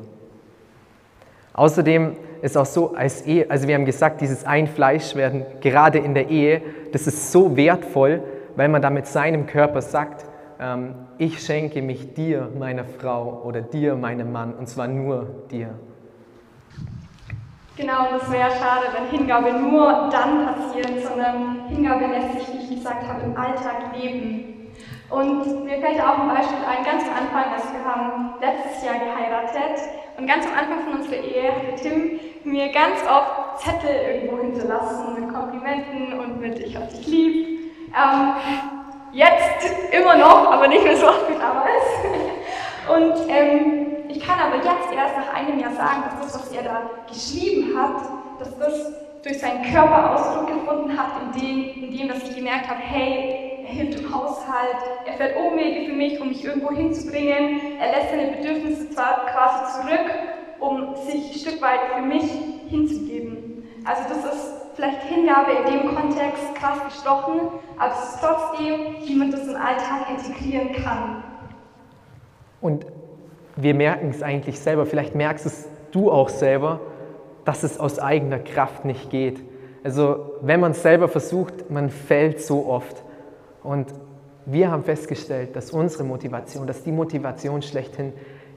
Außerdem 1.55 2.17
ist 2.43 2.57
auch 2.57 2.67
so, 2.67 2.95
als 2.95 3.23
Ehe, 3.23 3.47
also 3.49 3.69
wir 3.69 3.77
haben 3.77 3.85
gesagt, 3.85 4.21
dieses 4.21 4.45
Einfleischwerden, 4.45 5.47
gerade 5.61 5.99
in 5.99 6.15
der 6.15 6.29
Ehe, 6.29 6.61
das 6.93 7.07
ist 7.07 7.33
so 7.33 7.57
wertvoll, 7.57 8.23
weil 8.57 8.69
man 8.69 8.83
da 8.83 8.91
mit 8.91 9.07
seinem 9.07 9.47
Körper 9.47 9.81
sagt, 9.81 10.27
ähm, 10.61 10.95
ich 11.19 11.41
schenke 11.41 11.81
mich 11.83 12.15
dir, 12.15 12.49
meiner 12.59 12.85
Frau, 12.85 13.43
oder 13.45 13.63
dir, 13.63 13.95
meinem 13.95 14.33
Mann, 14.33 14.55
und 14.55 14.69
zwar 14.69 14.89
nur 14.89 15.45
dir. 15.51 15.71
Genau, 17.77 18.11
und 18.11 18.23
es 18.23 18.31
wäre 18.31 18.51
schade, 18.51 18.87
wenn 18.93 19.19
Hingabe 19.19 19.53
nur 19.53 20.11
dann 20.11 20.47
passiert, 20.47 21.01
sondern 21.03 21.69
Hingabe 21.69 22.07
lässt 22.07 22.33
sich, 22.35 22.55
wie 22.55 22.65
ich 22.65 22.79
gesagt 22.79 23.07
habe, 23.09 23.23
im 23.23 23.37
Alltag 23.37 23.97
leben. 23.97 24.62
Und 25.13 25.65
mir 25.65 25.79
fällt 25.79 26.01
auch 26.01 26.21
ein 26.21 26.29
Beispiel 26.29 26.65
ein, 26.67 26.85
ganz 26.85 27.05
am 27.05 27.25
Anfang, 27.25 27.53
dass 27.55 27.71
wir 27.71 27.85
haben 27.85 28.35
letztes 28.41 28.83
Jahr 28.83 28.95
geheiratet 28.95 29.79
und 30.17 30.27
ganz 30.27 30.47
am 30.47 30.55
Anfang 30.55 30.85
von 30.85 31.01
unserer 31.01 31.23
Ehe 31.23 31.53
hatte 31.53 31.83
Tim 31.83 32.19
mir 32.45 32.73
ganz 32.73 32.97
oft 33.07 33.61
Zettel 33.61 33.95
irgendwo 33.95 34.39
hinterlassen 34.39 35.21
mit 35.21 35.33
Komplimenten 35.33 36.19
und 36.19 36.41
mit 36.41 36.59
Ich 36.61 36.75
hab 36.75 36.89
dich 36.89 37.07
lieb. 37.07 37.73
Ähm, 37.95 38.33
jetzt 39.13 39.93
immer 39.93 40.17
noch, 40.17 40.51
aber 40.51 40.67
nicht 40.69 40.83
mehr 40.83 40.97
so 40.97 41.07
oft 41.07 41.29
wie 41.29 41.39
damals. 41.39 41.85
Und 42.89 43.31
ähm, 43.31 43.87
ich 44.09 44.19
kann 44.19 44.41
aber 44.41 44.57
jetzt 44.57 44.93
erst 44.97 45.17
nach 45.19 45.35
einem 45.35 45.59
Jahr 45.59 45.73
sagen, 45.73 46.05
dass 46.05 46.33
das, 46.33 46.41
was 46.41 46.53
er 46.53 46.63
da 46.63 46.91
geschrieben 47.07 47.79
hat, 47.79 48.01
dass 48.41 48.59
das 48.59 48.93
durch 49.23 49.39
seinen 49.39 49.63
Körper 49.73 50.15
Ausdruck 50.15 50.49
gefunden 50.49 50.99
hat, 50.99 51.11
indem, 51.23 51.85
indem 51.85 52.09
dass 52.09 52.23
ich 52.23 52.35
gemerkt 52.35 52.69
habe, 52.69 52.81
hey, 52.81 53.52
er 53.65 53.73
hilft 53.73 54.01
im 54.01 54.15
Haushalt, 54.15 54.77
er 55.07 55.15
fährt 55.15 55.37
Umwege 55.37 55.87
für 55.87 55.97
mich, 55.97 56.21
um 56.21 56.29
mich 56.29 56.45
irgendwo 56.45 56.71
hinzubringen, 56.71 57.79
er 57.79 57.93
lässt 57.93 58.11
seine 58.11 58.33
Bedürfnisse 58.33 58.91
zwar 58.91 59.27
quasi 59.27 59.81
zurück, 59.81 60.11
um 60.61 60.95
sich 60.97 61.33
ein 61.33 61.39
Stück 61.39 61.63
weit 61.63 61.81
für 61.95 62.03
mich 62.03 62.31
hinzugeben. 62.69 63.65
Also 63.85 64.03
das 64.09 64.35
ist 64.35 64.53
vielleicht 64.75 65.03
Hingabe 65.05 65.51
in 65.53 65.73
dem 65.73 65.95
Kontext 65.95 66.55
krass 66.55 66.79
gestochen, 66.85 67.41
aber 67.79 67.93
es 67.93 68.15
ist 68.15 68.21
trotzdem, 68.21 68.97
wie 69.05 69.15
man 69.17 69.31
das 69.31 69.47
im 69.47 69.57
Alltag 69.57 70.07
integrieren 70.11 70.73
kann. 70.83 71.25
Und 72.61 72.87
wir 73.57 73.75
merken 73.75 74.11
es 74.11 74.23
eigentlich 74.23 74.59
selber, 74.61 74.87
vielleicht 74.87 75.15
merkst 75.15 75.47
es 75.47 75.69
du 75.91 76.11
auch 76.11 76.29
selber, 76.29 76.81
dass 77.45 77.65
es 77.65 77.79
aus 77.79 77.99
eigener 77.99 78.39
Kraft 78.39 78.85
nicht 78.85 79.11
geht. 79.11 79.43
Also 79.85 80.33
wenn 80.43 80.61
man 80.61 80.73
es 80.73 80.83
selber 80.83 81.09
versucht, 81.09 81.71
man 81.71 81.91
fällt 81.91 82.41
so 82.41 82.67
oft. 82.67 83.03
Und 83.63 83.93
wir 84.47 84.71
haben 84.71 84.83
festgestellt, 84.83 85.55
dass 85.55 85.71
unsere 85.71 86.05
Motivation, 86.05 86.67
dass 86.67 86.83
die 86.83 86.93
Motivation 86.93 87.63
schlechthin 87.63 88.13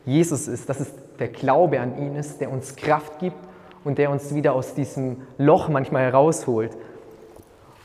Jesus 0.06 0.48
ist, 0.48 0.70
dass 0.70 0.80
es 0.80 0.94
der 1.20 1.30
Glaube 1.30 1.80
an 1.80 1.98
ihn 1.98 2.16
ist, 2.16 2.42
der 2.42 2.52
uns 2.52 2.76
Kraft 2.76 3.20
gibt 3.20 3.38
und 3.84 3.98
der 3.98 4.10
uns 4.10 4.34
wieder 4.34 4.54
aus 4.54 4.74
diesem 4.74 5.22
Loch 5.38 5.70
manchmal 5.70 6.04
herausholt. 6.04 6.76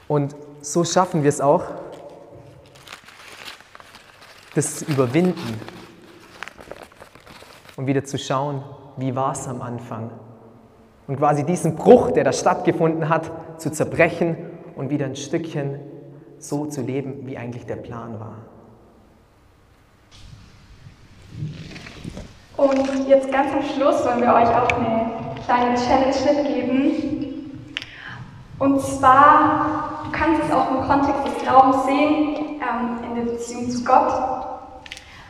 Und 0.09 0.35
so 0.61 0.85
schaffen 0.85 1.23
wir 1.23 1.29
es 1.29 1.41
auch, 1.41 1.65
das 4.55 4.77
zu 4.77 4.85
überwinden 4.87 5.61
und 7.77 7.87
wieder 7.87 8.05
zu 8.05 8.19
schauen, 8.19 8.63
wie 8.97 9.15
war 9.15 9.33
es 9.33 9.47
am 9.47 9.63
Anfang. 9.63 10.11
Und 11.07 11.17
quasi 11.17 11.45
diesen 11.45 11.77
Bruch, 11.77 12.11
der 12.11 12.25
da 12.25 12.33
stattgefunden 12.33 13.09
hat, 13.09 13.31
zu 13.61 13.71
zerbrechen 13.71 14.37
und 14.77 14.91
wieder 14.91 15.07
ein 15.07 15.17
Stückchen 15.17 15.79
so 16.41 16.67
zu 16.67 16.81
leben, 16.81 17.27
wie 17.27 17.37
eigentlich 17.37 17.67
der 17.67 17.77
Plan 17.77 18.19
war. 18.19 18.37
Und 22.57 23.09
jetzt 23.09 23.31
ganz 23.31 23.53
am 23.53 23.63
Schluss 23.63 24.05
wollen 24.05 24.21
wir 24.21 24.35
euch 24.35 24.49
auch 24.49 24.69
eine 24.73 25.11
kleine 25.45 25.75
Challenge 25.77 26.43
mitgeben. 26.45 27.71
Und 28.59 28.81
zwar, 28.83 30.03
du 30.05 30.11
kannst 30.13 30.43
es 30.45 30.53
auch 30.53 30.71
im 30.71 30.87
Kontext 30.87 31.27
des 31.27 31.43
Glaubens 31.43 31.87
sehen, 31.87 32.61
ähm, 32.61 32.99
in 33.09 33.15
der 33.15 33.33
Beziehung 33.33 33.71
zu 33.71 33.83
Gott. 33.85 34.13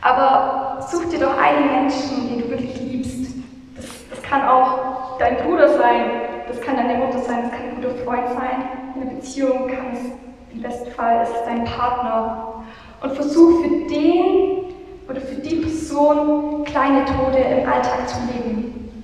Aber 0.01 0.85
such 0.89 1.05
dir 1.09 1.19
doch 1.19 1.37
einen 1.37 1.67
Menschen, 1.67 2.27
den 2.27 2.41
du 2.41 2.49
wirklich 2.49 2.79
liebst. 2.81 3.35
Das, 3.75 3.85
das 4.09 4.21
kann 4.23 4.45
auch 4.47 5.17
dein 5.19 5.37
Bruder 5.37 5.77
sein, 5.77 6.11
das 6.47 6.59
kann 6.59 6.75
deine 6.75 7.05
Mutter 7.05 7.19
sein, 7.19 7.43
das 7.43 7.51
kann 7.51 7.69
ein 7.69 7.75
guter 7.75 7.95
Freund 8.03 8.27
sein. 8.29 8.63
In 8.95 9.01
einer 9.03 9.11
Beziehung 9.11 9.67
kann 9.67 9.93
es 9.93 10.30
im 10.53 10.61
besten 10.61 10.91
Fall 10.91 11.23
ist 11.23 11.31
es 11.35 11.45
dein 11.45 11.63
Partner. 11.65 12.63
Und 13.01 13.13
versuch 13.13 13.61
für 13.61 13.87
den 13.87 14.73
oder 15.09 15.21
für 15.21 15.35
die 15.35 15.55
Person 15.55 16.63
kleine 16.65 17.05
Tode 17.05 17.37
im 17.37 17.67
Alltag 17.67 18.07
zu 18.07 18.17
leben. 18.31 19.03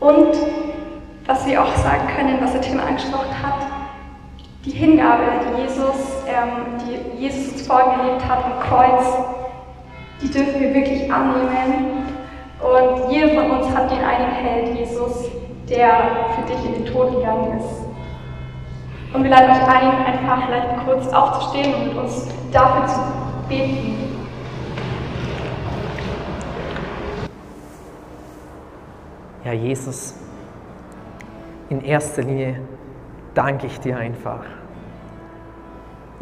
Und 0.00 0.36
was 1.26 1.46
wir 1.46 1.62
auch 1.62 1.74
sagen 1.76 2.08
können, 2.16 2.38
was 2.40 2.52
der 2.52 2.60
Tim 2.60 2.80
angesprochen 2.80 3.40
hat, 3.40 3.66
die 4.64 4.70
Hingabe, 4.70 5.22
die 5.46 5.62
Jesus, 5.62 6.24
ähm, 6.26 6.78
die 6.84 7.22
Jesus 7.22 7.52
uns 7.52 7.66
vorgelebt 7.66 8.24
hat 8.28 8.44
am 8.44 8.60
Kreuz, 8.60 9.06
die 10.20 10.30
dürfen 10.30 10.60
wir 10.60 10.74
wirklich 10.74 11.12
annehmen. 11.12 12.06
Und 12.60 13.12
jeder 13.12 13.28
von 13.40 13.50
uns 13.58 13.74
hat 13.74 13.90
den 13.90 14.04
einen 14.04 14.32
Held, 14.32 14.78
Jesus, 14.78 15.30
der 15.68 16.26
für 16.36 16.52
dich 16.52 16.64
in 16.64 16.84
den 16.84 16.92
Tod 16.92 17.12
gegangen 17.12 17.58
ist. 17.58 17.81
Und 19.12 19.24
wir 19.24 19.30
laden 19.30 19.50
euch 19.50 19.68
ein, 19.68 20.06
einfach 20.06 20.46
vielleicht 20.46 20.86
kurz 20.86 21.08
aufzustehen 21.08 21.74
und 21.74 21.88
mit 21.88 21.96
uns 21.96 22.28
dafür 22.50 22.86
zu 22.86 23.00
beten. 23.46 24.12
Ja, 29.44 29.52
Jesus, 29.52 30.14
in 31.68 31.84
erster 31.84 32.22
Linie 32.22 32.60
danke 33.34 33.66
ich 33.66 33.78
dir 33.80 33.98
einfach. 33.98 34.44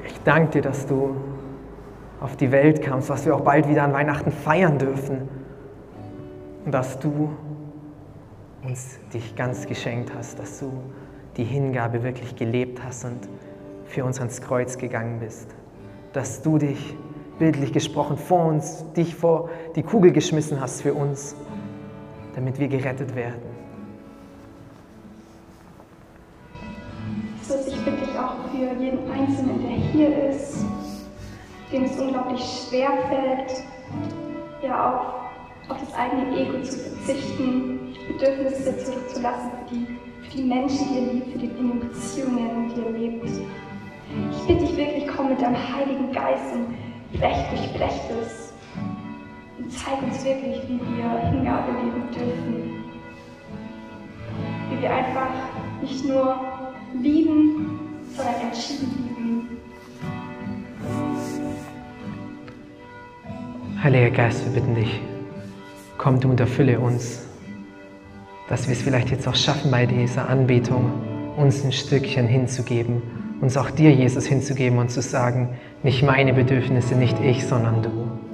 Ich 0.05 0.21
danke 0.25 0.53
dir, 0.53 0.63
dass 0.63 0.87
du 0.87 1.15
auf 2.21 2.37
die 2.37 2.51
Welt 2.51 2.83
kamst, 2.83 3.09
was 3.09 3.25
wir 3.25 3.37
auch 3.37 3.43
bald 3.43 3.69
wieder 3.69 3.85
an 3.85 3.93
Weihnachten 3.93 4.33
feiern 4.33 4.79
dürfen. 4.79 5.29
Und 6.65 6.73
dass 6.73 6.99
du 6.99 7.31
uns 8.65 8.99
dich 9.15 9.37
ganz 9.37 9.67
geschenkt 9.67 10.13
hast, 10.17 10.39
dass 10.39 10.59
du 10.59 10.73
die 11.37 11.45
Hingabe 11.45 12.03
wirklich 12.03 12.37
gelebt 12.37 12.83
hast 12.85 13.05
und 13.05 13.29
für 13.85 14.05
uns 14.05 14.19
ans 14.19 14.41
Kreuz 14.41 14.79
gegangen 14.79 15.21
bist. 15.21 15.55
Dass 16.13 16.43
du 16.43 16.59
dich, 16.59 16.97
bildlich 17.39 17.73
gesprochen, 17.73 18.17
vor 18.17 18.47
uns, 18.47 18.85
dich 18.93 19.15
vor 19.15 19.49
die 19.75 19.83
Kugel 19.83 20.13
geschmissen 20.13 20.61
hast 20.61 20.83
für 20.83 20.93
uns, 20.93 21.35
damit 22.35 22.59
wir 22.59 22.69
gerettet 22.69 23.15
werden. 23.15 23.41
Jesus, 27.39 27.67
ich 27.67 27.85
bitte 27.85 27.97
dich 27.97 28.19
auch 28.19 28.37
für 28.51 28.83
jeden 28.83 29.11
Einzelnen, 29.11 29.61
der 29.63 29.71
hier 29.71 30.29
ist, 30.29 30.65
dem 31.73 31.85
es 31.85 31.99
unglaublich 31.99 32.41
schwer 32.69 32.91
fällt, 33.09 33.65
ja 34.63 34.91
auch 34.91 35.71
auf 35.71 35.81
das 35.81 35.95
eigene 35.95 36.37
Ego 36.37 36.63
zu 36.63 36.79
verzichten, 36.79 37.95
Bedürfnisse 38.09 38.77
zurückzulassen 38.79 39.51
die 39.71 40.10
die 40.33 40.43
Menschen, 40.43 40.87
die 40.89 40.95
ihr 40.95 41.13
liebt, 41.13 41.33
für 41.33 41.39
die 41.39 41.47
in 41.47 41.69
den 41.69 41.81
Beziehungen, 41.81 42.73
die 42.75 42.81
ihr 42.81 42.91
lebt. 42.91 43.27
Ich 43.27 44.47
bitte 44.47 44.65
dich 44.65 44.77
wirklich, 44.77 45.07
komm 45.09 45.31
mit 45.31 45.41
deinem 45.41 45.57
Heiligen 45.57 46.13
Geist 46.13 46.55
und 46.55 46.69
brech, 47.19 47.37
durchbrech 47.51 48.01
es. 48.23 48.53
Und 49.59 49.73
zeig 49.73 50.03
uns 50.03 50.25
wirklich, 50.25 50.63
wie 50.69 50.81
wir 50.81 51.31
Hingabe 51.31 51.73
leben 51.73 52.03
dürfen. 52.15 52.85
Wie 54.71 54.83
wir 54.83 54.91
einfach 54.91 55.31
nicht 55.83 56.05
nur 56.05 56.37
lieben, 57.01 57.81
sondern 58.17 58.35
entschieden 58.43 59.17
lieben. 59.17 59.49
Heiliger 63.83 64.11
Geist, 64.11 64.45
wir 64.45 64.61
bitten 64.61 64.75
dich, 64.75 65.01
komm 65.97 66.21
du 66.21 66.29
und 66.29 66.39
erfülle 66.39 66.79
uns 66.79 67.30
dass 68.51 68.67
wir 68.67 68.73
es 68.73 68.83
vielleicht 68.83 69.11
jetzt 69.11 69.29
auch 69.29 69.37
schaffen, 69.37 69.71
bei 69.71 69.87
dieser 69.87 70.29
Anbetung 70.29 70.93
uns 71.37 71.65
ein 71.65 71.73
Stückchen 71.73 72.27
hinzugeben, 72.27 73.01
uns 73.41 73.57
auch 73.57 73.71
dir, 73.71 73.93
Jesus, 73.93 74.27
hinzugeben 74.27 74.79
und 74.79 74.91
zu 74.91 75.01
sagen, 75.01 75.51
nicht 75.85 76.03
meine 76.03 76.35
Bedürfnisse, 76.35 76.97
nicht 76.97 77.17
ich, 77.21 77.47
sondern 77.47 77.83
du. 77.83 78.30